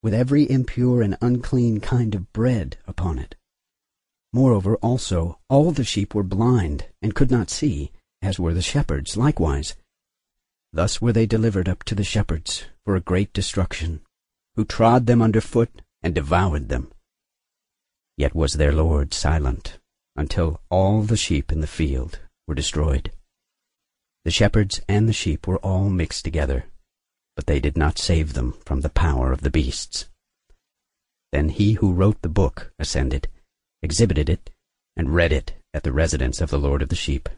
with 0.03 0.15
every 0.15 0.49
impure 0.49 1.03
and 1.03 1.17
unclean 1.21 1.81
kind 1.81 2.15
of 2.15 2.33
bread 2.33 2.77
upon 2.87 3.19
it. 3.19 3.35
Moreover, 4.33 4.77
also, 4.77 5.39
all 5.49 5.73
the 5.73 5.85
sheep 5.85 6.15
were 6.15 6.23
blind, 6.23 6.87
and 7.03 7.15
could 7.15 7.31
not 7.31 7.51
see, 7.51 7.91
as 8.23 8.39
were 8.39 8.55
the 8.55 8.63
shepherds 8.63 9.17
likewise. 9.17 9.75
Thus 10.73 11.01
were 11.01 11.13
they 11.13 11.27
delivered 11.27 11.69
up 11.69 11.83
to 11.85 11.95
the 11.95 12.05
shepherds 12.05 12.65
for 12.85 12.95
a 12.95 13.01
great 13.01 13.33
destruction, 13.33 14.03
who 14.55 14.65
trod 14.65 15.07
them 15.07 15.21
under 15.21 15.41
foot 15.41 15.83
and 16.03 16.15
devoured 16.15 16.69
them. 16.69 16.93
Yet 18.17 18.35
was 18.35 18.55
their 18.55 18.73
Lord 18.73 19.13
silent 19.15 19.79
until 20.15 20.61
all 20.71 21.03
the 21.03 21.17
sheep 21.17 21.51
in 21.51 21.61
the 21.61 21.67
field 21.67 22.21
were 22.47 22.55
destroyed. 22.55 23.11
The 24.25 24.31
shepherds 24.31 24.81
and 24.89 25.09
the 25.09 25.15
sheep 25.15 25.47
were 25.47 25.59
all 25.59 25.89
mixed 25.89 26.25
together, 26.25 26.67
but 27.37 27.47
they 27.47 27.59
did 27.59 27.77
not 27.77 27.99
save 27.99 28.35
them 28.35 28.53
from 28.65 28.83
the 28.83 28.91
power 28.91 29.33
of 29.33 29.41
the 29.41 29.51
beasts. 29.51 30.07
Then 31.33 31.49
he 31.49 31.75
who 31.75 31.93
wrote 31.93 32.21
the 32.23 32.29
book 32.29 32.73
ascended, 32.79 33.29
exhibited 33.83 34.29
it, 34.29 34.51
and 34.97 35.15
read 35.15 35.33
it 35.33 35.55
at 35.73 35.83
the 35.83 35.93
residence 35.93 36.41
of 36.41 36.51
the 36.51 36.59
Lord 36.59 36.83
of 36.83 36.89
the 36.89 36.97
sheep. 36.97 37.29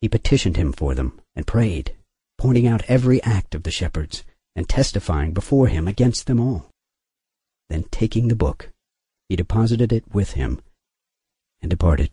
He 0.00 0.08
petitioned 0.08 0.56
him 0.56 0.72
for 0.72 0.94
them 0.94 1.20
and 1.36 1.46
prayed, 1.46 1.94
pointing 2.38 2.66
out 2.66 2.82
every 2.88 3.22
act 3.22 3.54
of 3.54 3.62
the 3.62 3.70
shepherds 3.70 4.24
and 4.56 4.68
testifying 4.68 5.32
before 5.32 5.68
him 5.68 5.86
against 5.86 6.26
them 6.26 6.40
all. 6.40 6.70
Then 7.68 7.84
taking 7.90 8.28
the 8.28 8.36
book, 8.36 8.70
he 9.28 9.36
deposited 9.36 9.92
it 9.92 10.12
with 10.12 10.32
him 10.32 10.60
and 11.60 11.70
departed. 11.70 12.10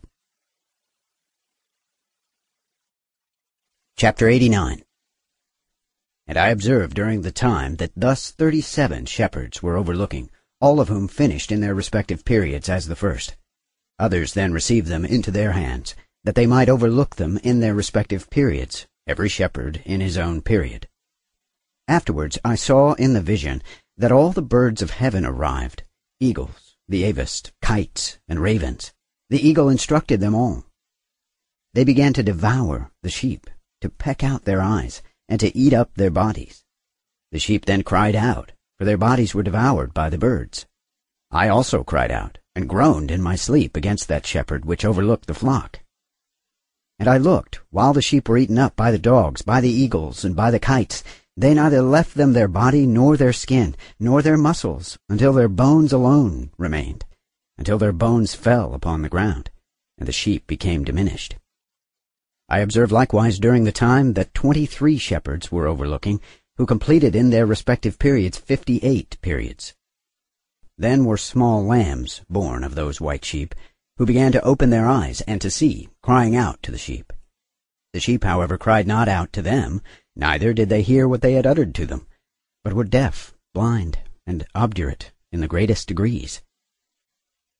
Chapter 3.96 4.28
89 4.28 4.82
And 6.26 6.38
I 6.38 6.48
observed 6.48 6.94
during 6.94 7.22
the 7.22 7.32
time 7.32 7.76
that 7.76 7.92
thus 7.96 8.30
thirty-seven 8.30 9.06
shepherds 9.06 9.62
were 9.62 9.76
overlooking, 9.76 10.30
all 10.60 10.80
of 10.80 10.88
whom 10.88 11.08
finished 11.08 11.50
in 11.52 11.60
their 11.60 11.74
respective 11.74 12.24
periods 12.24 12.68
as 12.68 12.86
the 12.86 12.96
first. 12.96 13.36
Others 14.00 14.32
then 14.32 14.54
received 14.54 14.88
them 14.88 15.04
into 15.04 15.30
their 15.30 15.52
hands, 15.52 15.94
that 16.24 16.34
they 16.34 16.46
might 16.46 16.70
overlook 16.70 17.16
them 17.16 17.38
in 17.44 17.60
their 17.60 17.74
respective 17.74 18.30
periods, 18.30 18.86
every 19.06 19.28
shepherd 19.28 19.82
in 19.84 20.00
his 20.00 20.16
own 20.16 20.40
period. 20.40 20.88
Afterwards 21.86 22.38
I 22.42 22.54
saw 22.54 22.94
in 22.94 23.12
the 23.12 23.20
vision 23.20 23.62
that 23.98 24.10
all 24.10 24.32
the 24.32 24.40
birds 24.40 24.80
of 24.80 24.92
heaven 24.92 25.26
arrived, 25.26 25.82
eagles, 26.18 26.78
the 26.88 27.02
avist, 27.02 27.52
kites, 27.60 28.18
and 28.26 28.40
ravens. 28.40 28.94
The 29.28 29.46
eagle 29.46 29.68
instructed 29.68 30.20
them 30.20 30.34
all. 30.34 30.64
They 31.74 31.84
began 31.84 32.14
to 32.14 32.22
devour 32.22 32.90
the 33.02 33.10
sheep, 33.10 33.50
to 33.82 33.90
peck 33.90 34.24
out 34.24 34.44
their 34.44 34.62
eyes, 34.62 35.02
and 35.28 35.38
to 35.40 35.54
eat 35.54 35.74
up 35.74 35.94
their 35.94 36.10
bodies. 36.10 36.64
The 37.32 37.38
sheep 37.38 37.66
then 37.66 37.82
cried 37.82 38.16
out, 38.16 38.52
for 38.78 38.86
their 38.86 38.96
bodies 38.96 39.34
were 39.34 39.42
devoured 39.42 39.92
by 39.92 40.08
the 40.08 40.18
birds. 40.18 40.64
I 41.30 41.48
also 41.48 41.84
cried 41.84 42.10
out, 42.10 42.38
and 42.54 42.68
groaned 42.68 43.10
in 43.10 43.22
my 43.22 43.36
sleep 43.36 43.76
against 43.76 44.08
that 44.08 44.26
shepherd 44.26 44.64
which 44.64 44.84
overlooked 44.84 45.26
the 45.26 45.34
flock. 45.34 45.80
And 46.98 47.08
I 47.08 47.16
looked, 47.16 47.60
while 47.70 47.92
the 47.92 48.02
sheep 48.02 48.28
were 48.28 48.36
eaten 48.36 48.58
up 48.58 48.76
by 48.76 48.90
the 48.90 48.98
dogs, 48.98 49.42
by 49.42 49.60
the 49.60 49.70
eagles, 49.70 50.24
and 50.24 50.36
by 50.36 50.50
the 50.50 50.58
kites. 50.58 51.02
They 51.36 51.54
neither 51.54 51.80
left 51.80 52.16
them 52.16 52.34
their 52.34 52.48
body, 52.48 52.86
nor 52.86 53.16
their 53.16 53.32
skin, 53.32 53.74
nor 53.98 54.20
their 54.20 54.36
muscles, 54.36 54.98
until 55.08 55.32
their 55.32 55.48
bones 55.48 55.92
alone 55.92 56.50
remained, 56.58 57.06
until 57.56 57.78
their 57.78 57.92
bones 57.92 58.34
fell 58.34 58.74
upon 58.74 59.00
the 59.00 59.08
ground, 59.08 59.48
and 59.96 60.06
the 60.06 60.12
sheep 60.12 60.46
became 60.46 60.84
diminished. 60.84 61.36
I 62.48 62.58
observed 62.58 62.92
likewise 62.92 63.38
during 63.38 63.64
the 63.64 63.72
time 63.72 64.14
that 64.14 64.34
twenty-three 64.34 64.98
shepherds 64.98 65.50
were 65.50 65.68
overlooking, 65.68 66.20
who 66.56 66.66
completed 66.66 67.16
in 67.16 67.30
their 67.30 67.46
respective 67.46 67.98
periods 67.98 68.36
fifty-eight 68.36 69.16
periods. 69.22 69.74
Then 70.80 71.04
were 71.04 71.18
small 71.18 71.62
lambs 71.62 72.22
born 72.30 72.64
of 72.64 72.74
those 72.74 73.02
white 73.02 73.22
sheep, 73.22 73.54
who 73.98 74.06
began 74.06 74.32
to 74.32 74.42
open 74.42 74.70
their 74.70 74.86
eyes 74.86 75.20
and 75.20 75.38
to 75.42 75.50
see, 75.50 75.90
crying 76.02 76.34
out 76.34 76.62
to 76.62 76.72
the 76.72 76.78
sheep. 76.78 77.12
The 77.92 78.00
sheep, 78.00 78.24
however, 78.24 78.56
cried 78.56 78.86
not 78.86 79.06
out 79.06 79.30
to 79.34 79.42
them, 79.42 79.82
neither 80.16 80.54
did 80.54 80.70
they 80.70 80.80
hear 80.80 81.06
what 81.06 81.20
they 81.20 81.34
had 81.34 81.46
uttered 81.46 81.74
to 81.74 81.84
them, 81.84 82.06
but 82.64 82.72
were 82.72 82.84
deaf, 82.84 83.34
blind, 83.52 83.98
and 84.26 84.46
obdurate 84.54 85.12
in 85.30 85.40
the 85.40 85.46
greatest 85.46 85.86
degrees. 85.86 86.40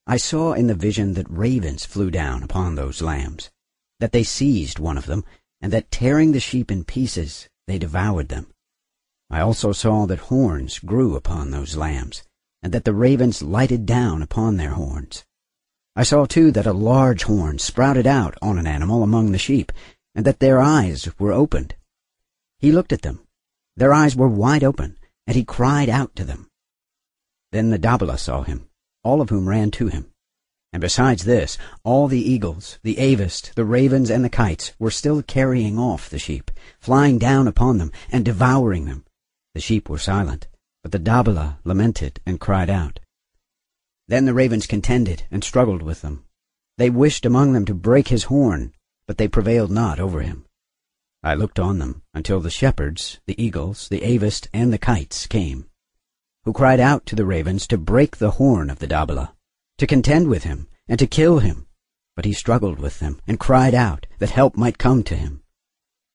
I 0.06 0.16
saw 0.16 0.54
in 0.54 0.66
the 0.66 0.74
vision 0.74 1.12
that 1.12 1.28
ravens 1.28 1.84
flew 1.84 2.10
down 2.10 2.42
upon 2.42 2.74
those 2.74 3.02
lambs, 3.02 3.50
that 3.98 4.12
they 4.12 4.24
seized 4.24 4.78
one 4.78 4.96
of 4.96 5.04
them, 5.04 5.26
and 5.60 5.70
that 5.74 5.90
tearing 5.90 6.32
the 6.32 6.40
sheep 6.40 6.70
in 6.70 6.84
pieces, 6.84 7.50
they 7.66 7.78
devoured 7.78 8.30
them. 8.30 8.46
I 9.28 9.40
also 9.40 9.72
saw 9.72 10.06
that 10.06 10.30
horns 10.30 10.78
grew 10.78 11.16
upon 11.16 11.50
those 11.50 11.76
lambs, 11.76 12.22
and 12.62 12.72
that 12.72 12.84
the 12.84 12.94
ravens 12.94 13.42
lighted 13.42 13.86
down 13.86 14.22
upon 14.22 14.56
their 14.56 14.70
horns. 14.70 15.24
I 15.96 16.02
saw 16.02 16.24
too 16.24 16.50
that 16.52 16.66
a 16.66 16.72
large 16.72 17.24
horn 17.24 17.58
sprouted 17.58 18.06
out 18.06 18.36
on 18.40 18.58
an 18.58 18.66
animal 18.66 19.02
among 19.02 19.32
the 19.32 19.38
sheep, 19.38 19.72
and 20.14 20.24
that 20.24 20.40
their 20.40 20.60
eyes 20.60 21.08
were 21.18 21.32
opened. 21.32 21.74
He 22.58 22.72
looked 22.72 22.92
at 22.92 23.02
them. 23.02 23.26
Their 23.76 23.92
eyes 23.92 24.14
were 24.14 24.28
wide 24.28 24.62
open, 24.62 24.98
and 25.26 25.36
he 25.36 25.44
cried 25.44 25.88
out 25.88 26.14
to 26.16 26.24
them. 26.24 26.48
Then 27.52 27.70
the 27.70 27.78
Dabbala 27.78 28.18
saw 28.18 28.42
him, 28.42 28.68
all 29.02 29.20
of 29.20 29.30
whom 29.30 29.48
ran 29.48 29.70
to 29.72 29.88
him. 29.88 30.12
And 30.72 30.80
besides 30.80 31.24
this, 31.24 31.58
all 31.82 32.06
the 32.06 32.20
eagles, 32.20 32.78
the 32.82 32.96
avist, 32.96 33.54
the 33.54 33.64
ravens, 33.64 34.10
and 34.10 34.24
the 34.24 34.28
kites 34.28 34.72
were 34.78 34.90
still 34.90 35.22
carrying 35.22 35.78
off 35.78 36.08
the 36.08 36.18
sheep, 36.18 36.50
flying 36.78 37.18
down 37.18 37.48
upon 37.48 37.78
them, 37.78 37.90
and 38.10 38.24
devouring 38.24 38.84
them. 38.84 39.04
The 39.54 39.60
sheep 39.60 39.88
were 39.88 39.98
silent, 39.98 40.46
but 40.82 40.92
the 40.92 40.98
Dabbala 40.98 41.58
lamented 41.64 42.20
and 42.24 42.40
cried 42.40 42.70
out. 42.70 43.00
Then 44.08 44.24
the 44.24 44.34
ravens 44.34 44.66
contended 44.66 45.24
and 45.30 45.44
struggled 45.44 45.82
with 45.82 46.02
them. 46.02 46.24
They 46.78 46.90
wished 46.90 47.26
among 47.26 47.52
them 47.52 47.64
to 47.66 47.74
break 47.74 48.08
his 48.08 48.24
horn, 48.24 48.72
but 49.06 49.18
they 49.18 49.28
prevailed 49.28 49.70
not 49.70 50.00
over 50.00 50.22
him. 50.22 50.46
I 51.22 51.34
looked 51.34 51.58
on 51.58 51.78
them 51.78 52.02
until 52.14 52.40
the 52.40 52.50
shepherds, 52.50 53.20
the 53.26 53.40
eagles, 53.42 53.88
the 53.88 54.00
avist, 54.00 54.48
and 54.54 54.72
the 54.72 54.78
kites 54.78 55.26
came, 55.26 55.68
who 56.44 56.52
cried 56.54 56.80
out 56.80 57.04
to 57.06 57.14
the 57.14 57.26
ravens 57.26 57.66
to 57.66 57.76
break 57.76 58.16
the 58.16 58.32
horn 58.32 58.70
of 58.70 58.78
the 58.78 58.86
Dabbala, 58.86 59.34
to 59.76 59.86
contend 59.86 60.28
with 60.28 60.44
him, 60.44 60.68
and 60.88 60.98
to 60.98 61.06
kill 61.06 61.40
him. 61.40 61.66
But 62.16 62.24
he 62.24 62.32
struggled 62.32 62.78
with 62.78 62.98
them, 62.98 63.20
and 63.26 63.38
cried 63.38 63.74
out 63.74 64.06
that 64.18 64.30
help 64.30 64.56
might 64.56 64.78
come 64.78 65.02
to 65.04 65.14
him. 65.14 65.42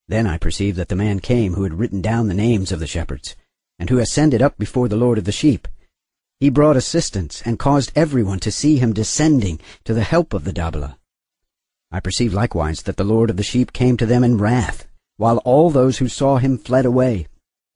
Then 0.07 0.25
I 0.27 0.37
perceived 0.37 0.77
that 0.77 0.89
the 0.89 0.95
man 0.95 1.19
came 1.19 1.53
who 1.53 1.63
had 1.63 1.79
written 1.79 2.01
down 2.01 2.27
the 2.27 2.33
names 2.33 2.71
of 2.71 2.79
the 2.79 2.87
shepherds, 2.87 3.35
and 3.79 3.89
who 3.89 3.99
ascended 3.99 4.41
up 4.41 4.57
before 4.57 4.87
the 4.87 4.95
Lord 4.95 5.17
of 5.17 5.25
the 5.25 5.31
sheep. 5.31 5.67
He 6.39 6.49
brought 6.49 6.77
assistance 6.77 7.41
and 7.45 7.59
caused 7.59 7.91
everyone 7.95 8.39
to 8.39 8.51
see 8.51 8.77
him 8.77 8.93
descending 8.93 9.59
to 9.83 9.93
the 9.93 10.03
help 10.03 10.33
of 10.33 10.43
the 10.43 10.53
Dabbala. 10.53 10.97
I 11.91 11.99
perceived 11.99 12.33
likewise 12.33 12.81
that 12.83 12.97
the 12.97 13.03
Lord 13.03 13.29
of 13.29 13.37
the 13.37 13.43
sheep 13.43 13.71
came 13.73 13.97
to 13.97 14.05
them 14.05 14.23
in 14.23 14.37
wrath, 14.37 14.87
while 15.17 15.37
all 15.39 15.69
those 15.69 15.99
who 15.99 16.07
saw 16.07 16.37
him 16.37 16.57
fled 16.57 16.85
away. 16.85 17.27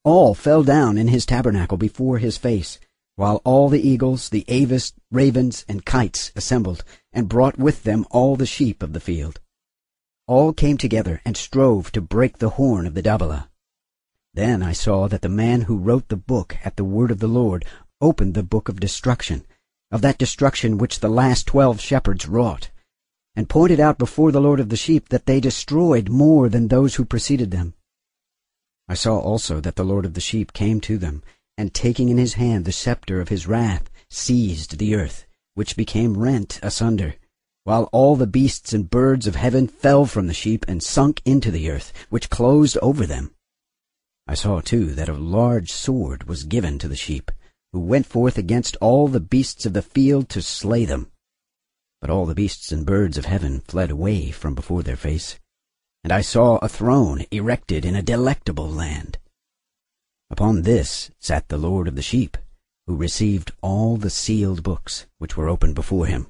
All 0.03 0.33
fell 0.33 0.63
down 0.63 0.97
in 0.97 1.07
his 1.07 1.25
tabernacle 1.25 1.77
before 1.77 2.17
his 2.17 2.37
face, 2.37 2.79
while 3.15 3.41
all 3.43 3.67
the 3.67 3.85
eagles, 3.85 4.29
the 4.29 4.45
avist, 4.47 4.93
ravens, 5.11 5.65
and 5.67 5.85
kites 5.85 6.31
assembled, 6.35 6.85
and 7.11 7.27
brought 7.27 7.57
with 7.57 7.83
them 7.83 8.05
all 8.11 8.37
the 8.37 8.45
sheep 8.45 8.81
of 8.81 8.93
the 8.93 9.01
field. 9.01 9.41
All 10.25 10.53
came 10.53 10.77
together 10.77 11.21
and 11.25 11.35
strove 11.35 11.91
to 11.91 12.01
break 12.01 12.37
the 12.37 12.51
horn 12.51 12.87
of 12.87 12.93
the 12.93 13.03
Dabbala. 13.03 13.48
Then 14.33 14.61
I 14.61 14.73
saw 14.73 15.07
that 15.07 15.21
the 15.21 15.29
man 15.29 15.61
who 15.61 15.77
wrote 15.77 16.09
the 16.09 16.15
book 16.15 16.57
at 16.63 16.75
the 16.77 16.83
word 16.83 17.11
of 17.11 17.19
the 17.19 17.27
Lord 17.27 17.65
opened 17.99 18.33
the 18.33 18.43
book 18.43 18.69
of 18.69 18.79
destruction, 18.79 19.45
of 19.91 20.01
that 20.01 20.17
destruction 20.17 20.77
which 20.77 20.99
the 20.99 21.09
last 21.09 21.47
twelve 21.47 21.81
shepherds 21.81 22.27
wrought, 22.27 22.69
and 23.35 23.49
pointed 23.49 23.79
out 23.79 23.97
before 23.97 24.31
the 24.31 24.41
Lord 24.41 24.59
of 24.59 24.69
the 24.69 24.77
sheep 24.77 25.09
that 25.09 25.25
they 25.25 25.39
destroyed 25.39 26.09
more 26.09 26.47
than 26.47 26.67
those 26.67 26.95
who 26.95 27.05
preceded 27.05 27.51
them. 27.51 27.73
I 28.87 28.93
saw 28.93 29.17
also 29.19 29.59
that 29.61 29.75
the 29.75 29.83
Lord 29.83 30.05
of 30.05 30.13
the 30.13 30.21
sheep 30.21 30.53
came 30.53 30.79
to 30.81 30.97
them, 30.97 31.23
and 31.57 31.73
taking 31.73 32.09
in 32.09 32.17
his 32.17 32.35
hand 32.35 32.65
the 32.65 32.71
scepter 32.71 33.19
of 33.19 33.29
his 33.29 33.47
wrath, 33.47 33.89
seized 34.09 34.77
the 34.77 34.95
earth, 34.95 35.25
which 35.55 35.75
became 35.75 36.17
rent 36.17 36.59
asunder, 36.63 37.15
while 37.63 37.89
all 37.91 38.15
the 38.15 38.27
beasts 38.27 38.73
and 38.73 38.89
birds 38.89 39.27
of 39.27 39.35
heaven 39.35 39.67
fell 39.67 40.05
from 40.05 40.27
the 40.27 40.33
sheep 40.33 40.65
and 40.67 40.81
sunk 40.81 41.21
into 41.25 41.51
the 41.51 41.69
earth, 41.69 41.91
which 42.09 42.29
closed 42.29 42.77
over 42.81 43.05
them. 43.05 43.31
I 44.29 44.35
saw 44.35 44.61
too 44.61 44.93
that 44.93 45.09
a 45.09 45.15
large 45.15 45.71
sword 45.71 46.25
was 46.25 46.43
given 46.43 46.77
to 46.77 46.87
the 46.87 46.95
sheep, 46.95 47.31
who 47.73 47.79
went 47.79 48.05
forth 48.05 48.37
against 48.37 48.77
all 48.79 49.07
the 49.07 49.19
beasts 49.19 49.65
of 49.65 49.73
the 49.73 49.81
field 49.81 50.29
to 50.29 50.43
slay 50.43 50.85
them. 50.85 51.11
But 51.99 52.11
all 52.11 52.27
the 52.27 52.35
beasts 52.35 52.71
and 52.71 52.85
birds 52.85 53.17
of 53.17 53.25
heaven 53.25 53.61
fled 53.61 53.89
away 53.89 54.29
from 54.29 54.53
before 54.53 54.83
their 54.83 54.95
face, 54.95 55.39
and 56.03 56.13
I 56.13 56.21
saw 56.21 56.57
a 56.57 56.69
throne 56.69 57.25
erected 57.31 57.83
in 57.83 57.95
a 57.95 58.03
delectable 58.03 58.69
land. 58.69 59.17
Upon 60.29 60.61
this 60.61 61.09
sat 61.17 61.49
the 61.49 61.57
Lord 61.57 61.87
of 61.87 61.95
the 61.95 62.03
sheep, 62.03 62.37
who 62.85 62.95
received 62.95 63.51
all 63.63 63.97
the 63.97 64.11
sealed 64.11 64.61
books 64.61 65.07
which 65.17 65.37
were 65.37 65.49
opened 65.49 65.73
before 65.73 66.05
him. 66.05 66.27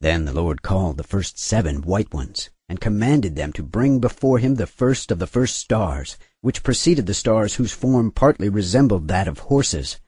Then 0.00 0.24
the 0.24 0.32
Lord 0.32 0.62
called 0.62 0.98
the 0.98 1.02
first 1.02 1.36
seven 1.36 1.82
white 1.82 2.14
ones, 2.14 2.50
and 2.68 2.80
commanded 2.80 3.34
them 3.34 3.52
to 3.54 3.64
bring 3.64 3.98
before 3.98 4.38
him 4.38 4.54
the 4.54 4.68
first 4.68 5.10
of 5.10 5.18
the 5.18 5.26
first 5.26 5.56
stars, 5.56 6.16
which 6.42 6.62
preceded 6.62 7.06
the 7.06 7.14
stars 7.14 7.54
whose 7.54 7.72
form 7.72 8.10
partly 8.10 8.48
resembled 8.48 9.08
that 9.08 9.26
of 9.26 9.38
horses. 9.38 9.98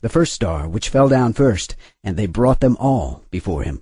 the 0.00 0.08
first 0.08 0.32
star 0.32 0.68
which 0.68 0.88
fell 0.88 1.08
down 1.08 1.32
first, 1.32 1.76
and 2.02 2.16
they 2.16 2.26
brought 2.26 2.58
them 2.58 2.76
all 2.80 3.22
before 3.30 3.62
him. 3.62 3.80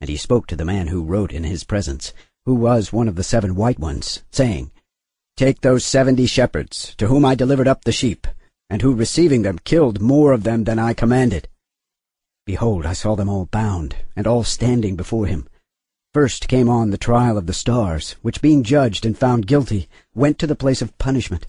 And 0.00 0.10
he 0.10 0.16
spoke 0.18 0.46
to 0.48 0.56
the 0.56 0.64
man 0.64 0.88
who 0.88 1.02
wrote 1.02 1.32
in 1.32 1.44
his 1.44 1.64
presence, 1.64 2.12
who 2.44 2.54
was 2.54 2.92
one 2.92 3.08
of 3.08 3.14
the 3.14 3.22
seven 3.24 3.54
white 3.54 3.78
ones, 3.78 4.22
saying, 4.30 4.70
Take 5.36 5.62
those 5.62 5.86
seventy 5.86 6.26
shepherds, 6.26 6.94
to 6.96 7.06
whom 7.06 7.24
I 7.24 7.34
delivered 7.34 7.68
up 7.68 7.84
the 7.84 7.92
sheep, 7.92 8.26
and 8.68 8.82
who 8.82 8.94
receiving 8.94 9.42
them 9.42 9.58
killed 9.64 10.02
more 10.02 10.32
of 10.32 10.42
them 10.42 10.64
than 10.64 10.78
I 10.78 10.92
commanded. 10.92 11.48
Behold, 12.44 12.84
I 12.84 12.92
saw 12.92 13.14
them 13.14 13.28
all 13.28 13.46
bound, 13.46 13.96
and 14.16 14.26
all 14.26 14.44
standing 14.44 14.96
before 14.96 15.26
him. 15.26 15.48
First 16.14 16.46
came 16.46 16.68
on 16.68 16.90
the 16.90 16.98
trial 16.98 17.38
of 17.38 17.46
the 17.46 17.54
stars, 17.54 18.16
which 18.20 18.42
being 18.42 18.62
judged 18.62 19.06
and 19.06 19.16
found 19.16 19.46
guilty, 19.46 19.88
went 20.14 20.38
to 20.40 20.46
the 20.46 20.54
place 20.54 20.82
of 20.82 20.98
punishment. 20.98 21.46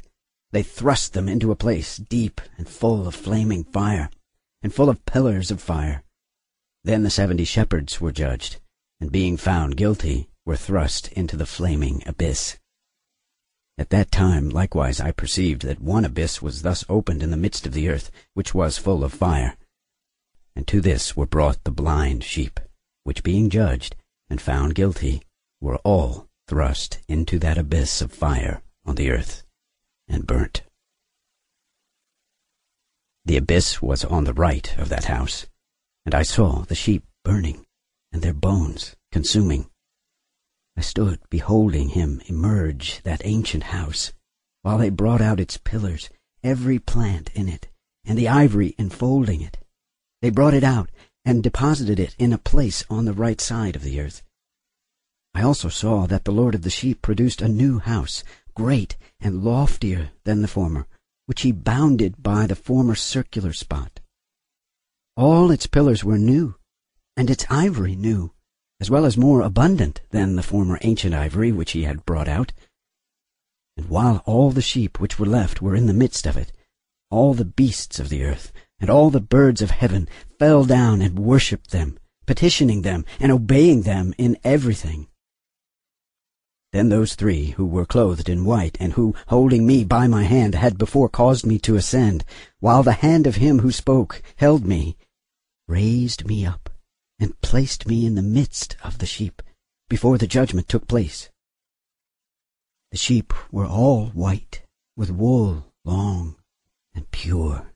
They 0.51 0.63
thrust 0.63 1.11
them 1.11 1.27
into 1.27 1.51
a 1.51 1.55
place 1.55 1.97
deep 1.97 2.39
and 2.57 2.69
full 2.69 3.05
of 3.05 3.13
flaming 3.13 3.65
fire, 3.65 4.09
and 4.61 4.73
full 4.73 4.89
of 4.89 5.05
pillars 5.05 5.51
of 5.51 5.61
fire. 5.61 6.03
Then 6.85 7.03
the 7.03 7.09
seventy 7.09 7.43
shepherds 7.43 7.99
were 7.99 8.13
judged, 8.13 8.61
and 9.01 9.11
being 9.11 9.35
found 9.35 9.75
guilty, 9.75 10.29
were 10.45 10.55
thrust 10.55 11.09
into 11.11 11.35
the 11.35 11.45
flaming 11.45 12.01
abyss. 12.05 12.57
At 13.77 13.89
that 13.89 14.11
time 14.11 14.49
likewise 14.49 15.01
I 15.01 15.11
perceived 15.11 15.63
that 15.63 15.81
one 15.81 16.05
abyss 16.05 16.41
was 16.41 16.61
thus 16.61 16.85
opened 16.87 17.21
in 17.21 17.31
the 17.31 17.37
midst 17.37 17.65
of 17.65 17.73
the 17.73 17.89
earth, 17.89 18.11
which 18.33 18.53
was 18.53 18.77
full 18.77 19.03
of 19.03 19.13
fire. 19.13 19.57
And 20.55 20.65
to 20.67 20.79
this 20.79 21.17
were 21.17 21.25
brought 21.25 21.63
the 21.65 21.71
blind 21.71 22.23
sheep, 22.23 22.61
which 23.03 23.23
being 23.23 23.49
judged, 23.49 23.95
and 24.33 24.41
found 24.41 24.73
guilty 24.73 25.21
were 25.61 25.75
all 25.83 26.27
thrust 26.47 26.97
into 27.07 27.37
that 27.37 27.55
abyss 27.55 28.01
of 28.01 28.11
fire 28.11 28.63
on 28.83 28.95
the 28.95 29.11
earth 29.11 29.43
and 30.07 30.25
burnt. 30.25 30.63
The 33.25 33.37
abyss 33.37 33.79
was 33.79 34.03
on 34.03 34.23
the 34.23 34.33
right 34.33 34.75
of 34.79 34.89
that 34.89 35.05
house, 35.05 35.45
and 36.03 36.15
I 36.15 36.23
saw 36.23 36.63
the 36.63 36.73
sheep 36.73 37.03
burning, 37.23 37.67
and 38.11 38.23
their 38.23 38.33
bones 38.33 38.95
consuming. 39.11 39.69
I 40.75 40.81
stood 40.81 41.19
beholding 41.29 41.89
him 41.89 42.19
emerge 42.25 43.03
that 43.03 43.21
ancient 43.23 43.65
house, 43.65 44.13
while 44.63 44.79
they 44.79 44.89
brought 44.89 45.21
out 45.21 45.39
its 45.39 45.57
pillars, 45.57 46.09
every 46.41 46.79
plant 46.79 47.29
in 47.35 47.47
it, 47.47 47.67
and 48.03 48.17
the 48.17 48.29
ivory 48.29 48.73
enfolding 48.79 49.41
it. 49.41 49.59
They 50.23 50.31
brought 50.31 50.55
it 50.55 50.63
out, 50.63 50.89
and 51.25 51.41
deposited 51.41 51.99
it 51.99 52.15
in 52.19 52.33
a 52.33 52.37
place 52.37 52.85
on 52.89 53.05
the 53.05 53.13
right 53.13 53.39
side 53.39 53.75
of 53.75 53.83
the 53.83 53.99
earth. 53.99 54.22
I 55.35 55.41
also 55.41 55.69
saw 55.69 56.05
that 56.07 56.25
the 56.25 56.31
Lord 56.31 56.53
of 56.55 56.61
the 56.61 56.69
sheep 56.69 57.01
produced 57.01 57.41
a 57.41 57.47
new 57.47 57.79
house, 57.79 58.23
great 58.55 58.95
and 59.19 59.43
loftier 59.43 60.11
than 60.25 60.41
the 60.41 60.47
former, 60.47 60.85
which 61.25 61.41
he 61.41 61.51
bounded 61.51 62.21
by 62.21 62.45
the 62.45 62.55
former 62.55 62.95
circular 62.95 63.51
spot. 63.51 63.99
All 65.17 65.51
its 65.51 65.67
pillars 65.67 66.03
were 66.03 66.17
new, 66.19 66.55
and 67.17 67.29
its 67.29 67.45
ivory 67.49 67.95
new, 67.95 68.31
as 68.79 68.91
well 68.91 69.05
as 69.05 69.17
more 69.17 69.41
abundant 69.41 70.01
than 70.11 70.35
the 70.35 70.43
former 70.43 70.77
ancient 70.81 71.15
ivory 71.15 71.51
which 71.51 71.71
he 71.71 71.83
had 71.83 72.05
brought 72.05 72.27
out. 72.27 72.53
And 73.75 73.89
while 73.89 74.21
all 74.25 74.51
the 74.51 74.61
sheep 74.61 74.99
which 74.99 75.17
were 75.17 75.25
left 75.25 75.61
were 75.61 75.75
in 75.75 75.87
the 75.87 75.93
midst 75.93 76.27
of 76.27 76.37
it, 76.37 76.51
all 77.09 77.33
the 77.33 77.45
beasts 77.45 77.99
of 77.99 78.09
the 78.09 78.23
earth, 78.23 78.51
and 78.79 78.89
all 78.89 79.09
the 79.09 79.21
birds 79.21 79.61
of 79.61 79.71
heaven 79.71 80.07
fell 80.37 80.65
down 80.65 81.01
and 81.01 81.17
worshipped 81.17 81.71
them, 81.71 81.97
petitioning 82.25 82.81
them 82.81 83.05
and 83.19 83.31
obeying 83.31 83.81
them 83.81 84.13
in 84.17 84.37
everything. 84.43 85.07
Then 86.73 86.89
those 86.89 87.13
three 87.13 87.51
who 87.51 87.67
were 87.67 87.85
clothed 87.85 88.27
in 88.27 88.45
white, 88.45 88.77
and 88.79 88.93
who, 88.93 89.13
holding 89.27 89.67
me 89.67 89.83
by 89.83 90.07
my 90.07 90.23
hand, 90.23 90.55
had 90.55 90.75
before 90.75 91.07
caused 91.07 91.45
me 91.45 91.59
to 91.59 91.75
ascend, 91.75 92.25
while 92.61 92.81
the 92.81 92.93
hand 92.93 93.27
of 93.27 93.35
him 93.35 93.59
who 93.59 93.71
spoke 93.71 94.23
held 94.37 94.65
me, 94.65 94.97
raised 95.67 96.25
me 96.25 96.47
up, 96.47 96.71
and 97.19 97.39
placed 97.41 97.87
me 97.87 98.07
in 98.07 98.15
the 98.15 98.23
midst 98.23 98.75
of 98.83 98.97
the 98.97 99.05
sheep, 99.05 99.43
before 99.87 100.17
the 100.17 100.25
judgment 100.25 100.67
took 100.67 100.87
place. 100.87 101.29
The 102.89 102.97
sheep 102.97 103.33
were 103.51 103.67
all 103.67 104.07
white, 104.07 104.63
with 104.97 105.11
wool 105.11 105.71
long 105.85 106.37
and 106.95 107.09
pure. 107.11 107.71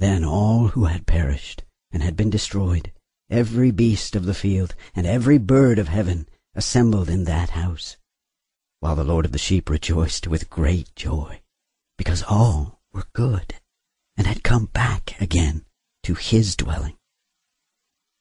Then 0.00 0.24
all 0.24 0.68
who 0.68 0.86
had 0.86 1.06
perished 1.06 1.62
and 1.92 2.02
had 2.02 2.16
been 2.16 2.30
destroyed, 2.30 2.90
every 3.30 3.70
beast 3.70 4.16
of 4.16 4.24
the 4.24 4.34
field 4.34 4.74
and 4.92 5.06
every 5.06 5.38
bird 5.38 5.78
of 5.78 5.86
heaven, 5.86 6.26
assembled 6.54 7.08
in 7.08 7.24
that 7.24 7.50
house, 7.50 7.96
while 8.80 8.96
the 8.96 9.04
Lord 9.04 9.24
of 9.24 9.32
the 9.32 9.38
sheep 9.38 9.68
rejoiced 9.68 10.26
with 10.26 10.50
great 10.50 10.94
joy, 10.94 11.40
because 11.98 12.22
all 12.22 12.80
were 12.92 13.06
good 13.12 13.54
and 14.16 14.26
had 14.26 14.42
come 14.42 14.66
back 14.66 15.20
again 15.20 15.64
to 16.04 16.14
his 16.14 16.54
dwelling. 16.56 16.96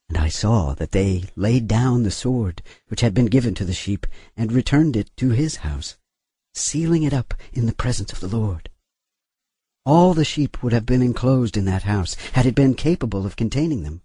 And 0.10 0.18
I 0.18 0.30
saw 0.30 0.74
that 0.76 0.92
they 0.92 1.26
laid 1.36 1.68
down 1.68 2.04
the 2.04 2.12
sword 2.12 2.62
which 2.88 3.02
had 3.02 3.14
been 3.14 3.28
given 3.28 3.56
to 3.56 3.66
the 3.66 3.74
sheep 3.74 4.06
and 4.36 4.52
returned 4.52 4.96
it 4.96 5.10
to 5.18 5.30
his 5.30 5.58
house, 5.58 5.98
sealing 6.54 7.04
it 7.04 7.14
up 7.14 7.34
in 7.52 7.66
the 7.66 7.74
presence 7.74 8.12
of 8.14 8.20
the 8.20 8.28
Lord. 8.28 8.70
All 9.86 10.14
the 10.14 10.26
sheep 10.26 10.64
would 10.64 10.72
have 10.72 10.86
been 10.86 11.02
enclosed 11.02 11.58
in 11.58 11.66
that 11.66 11.84
house 11.84 12.16
had 12.34 12.46
it 12.46 12.56
been 12.56 12.74
capable 12.74 13.26
of 13.26 13.36
containing 13.36 13.84
them. 13.84 14.02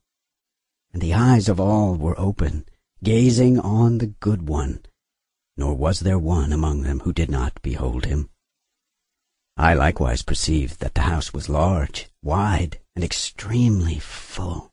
And 0.92 1.00
the 1.02 1.14
eyes 1.14 1.48
of 1.48 1.60
all 1.60 1.94
were 1.94 2.18
open, 2.18 2.66
gazing 3.02 3.58
on 3.60 3.98
the 3.98 4.06
good 4.06 4.48
one, 4.48 4.80
nor 5.56 5.74
was 5.74 6.00
there 6.00 6.18
one 6.18 6.52
among 6.52 6.82
them 6.82 7.00
who 7.00 7.12
did 7.12 7.30
not 7.30 7.60
behold 7.62 8.06
him. 8.06 8.28
I 9.56 9.74
likewise 9.74 10.22
perceived 10.22 10.80
that 10.80 10.94
the 10.94 11.02
house 11.02 11.32
was 11.32 11.48
large, 11.48 12.08
wide, 12.22 12.78
and 12.94 13.04
extremely 13.04 13.98
full. 13.98 14.72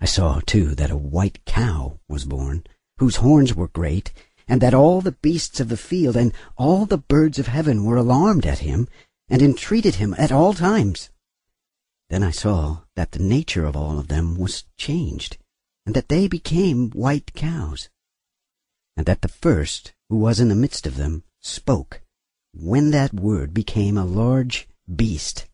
I 0.00 0.06
saw, 0.06 0.40
too, 0.46 0.74
that 0.76 0.90
a 0.90 0.96
white 0.96 1.44
cow 1.44 1.98
was 2.08 2.24
born, 2.24 2.64
whose 2.98 3.16
horns 3.16 3.54
were 3.54 3.68
great, 3.68 4.12
and 4.46 4.60
that 4.60 4.74
all 4.74 5.00
the 5.00 5.12
beasts 5.12 5.60
of 5.60 5.68
the 5.68 5.76
field 5.76 6.16
and 6.16 6.32
all 6.56 6.86
the 6.86 6.98
birds 6.98 7.38
of 7.38 7.46
heaven 7.46 7.84
were 7.84 7.96
alarmed 7.96 8.46
at 8.46 8.58
him 8.60 8.86
and 9.28 9.40
entreated 9.40 9.96
him 9.96 10.14
at 10.18 10.30
all 10.30 10.52
times. 10.52 11.10
Then 12.10 12.22
I 12.22 12.30
saw 12.30 12.82
that 12.94 13.12
the 13.12 13.22
nature 13.22 13.64
of 13.64 13.74
all 13.74 13.98
of 13.98 14.08
them 14.08 14.36
was 14.36 14.64
changed, 14.76 15.38
and 15.86 15.94
that 15.94 16.08
they 16.08 16.28
became 16.28 16.90
white 16.90 17.34
cows, 17.34 17.88
and 18.96 19.06
that 19.06 19.22
the 19.22 19.28
first, 19.28 19.92
who 20.08 20.16
was 20.16 20.40
in 20.40 20.48
the 20.48 20.54
midst 20.54 20.86
of 20.86 20.96
them, 20.96 21.24
spoke, 21.40 22.00
when 22.52 22.90
that 22.90 23.12
word 23.12 23.52
became 23.52 23.98
a 23.98 24.04
large 24.04 24.68
beast, 24.94 25.46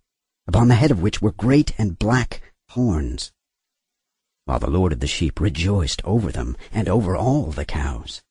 upon 0.47 0.69
the 0.69 0.75
head 0.75 0.91
of 0.91 1.03
which 1.03 1.23
were 1.23 1.33
great 1.33 1.73
and 1.79 1.99
black 1.99 2.43
horns, 2.71 3.33
while 4.45 4.59
the 4.59 4.71
Lord 4.71 4.93
of 4.93 5.01
the 5.01 5.07
sheep 5.07 5.41
rejoiced 5.41 6.03
over 6.05 6.31
them 6.31 6.57
and 6.73 6.89
over 6.89 7.17
all 7.17 7.47
the 7.47 7.65
cows. 7.65 8.23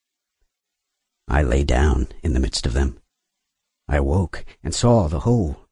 I 1.28 1.42
lay 1.42 1.64
down 1.64 2.08
in 2.22 2.32
the 2.32 2.40
midst 2.40 2.66
of 2.66 2.72
them, 2.72 3.00
I 3.90 3.96
awoke 3.96 4.44
and 4.62 4.72
saw 4.72 5.08
the 5.08 5.20
whole. 5.20 5.66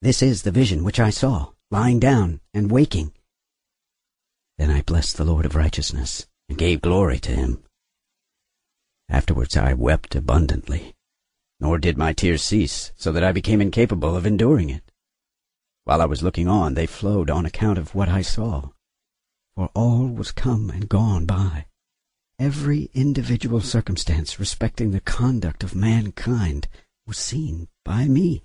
This 0.00 0.22
is 0.22 0.42
the 0.42 0.50
vision 0.50 0.82
which 0.82 0.98
I 0.98 1.10
saw, 1.10 1.50
lying 1.70 2.00
down 2.00 2.40
and 2.54 2.70
waking. 2.70 3.12
Then 4.60 4.70
I 4.70 4.82
blessed 4.82 5.16
the 5.16 5.24
Lord 5.24 5.46
of 5.46 5.56
righteousness 5.56 6.26
and 6.46 6.58
gave 6.58 6.82
glory 6.82 7.18
to 7.20 7.32
him. 7.32 7.64
Afterwards 9.08 9.56
I 9.56 9.72
wept 9.72 10.14
abundantly, 10.14 10.94
nor 11.58 11.78
did 11.78 11.96
my 11.96 12.12
tears 12.12 12.44
cease, 12.44 12.92
so 12.94 13.10
that 13.10 13.24
I 13.24 13.32
became 13.32 13.62
incapable 13.62 14.14
of 14.14 14.26
enduring 14.26 14.68
it. 14.68 14.82
While 15.84 16.02
I 16.02 16.04
was 16.04 16.22
looking 16.22 16.46
on, 16.46 16.74
they 16.74 16.84
flowed 16.84 17.30
on 17.30 17.46
account 17.46 17.78
of 17.78 17.94
what 17.94 18.10
I 18.10 18.20
saw, 18.20 18.68
for 19.56 19.70
all 19.74 20.06
was 20.06 20.30
come 20.30 20.68
and 20.68 20.90
gone 20.90 21.24
by. 21.24 21.64
Every 22.38 22.90
individual 22.92 23.62
circumstance 23.62 24.38
respecting 24.38 24.90
the 24.90 25.00
conduct 25.00 25.64
of 25.64 25.74
mankind 25.74 26.68
was 27.06 27.16
seen 27.16 27.68
by 27.82 28.08
me. 28.08 28.44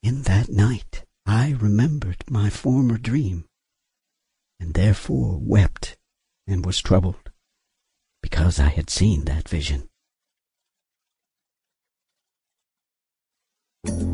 In 0.00 0.22
that 0.22 0.48
night 0.48 1.04
I 1.26 1.56
remembered 1.58 2.22
my 2.30 2.50
former 2.50 2.98
dream, 2.98 3.46
and 4.60 4.74
therefore 4.74 5.38
wept 5.40 5.96
and 6.46 6.64
was 6.64 6.80
troubled, 6.80 7.30
because 8.22 8.58
I 8.58 8.68
had 8.68 8.90
seen 8.90 9.24
that 9.24 9.48
vision. 9.48 9.88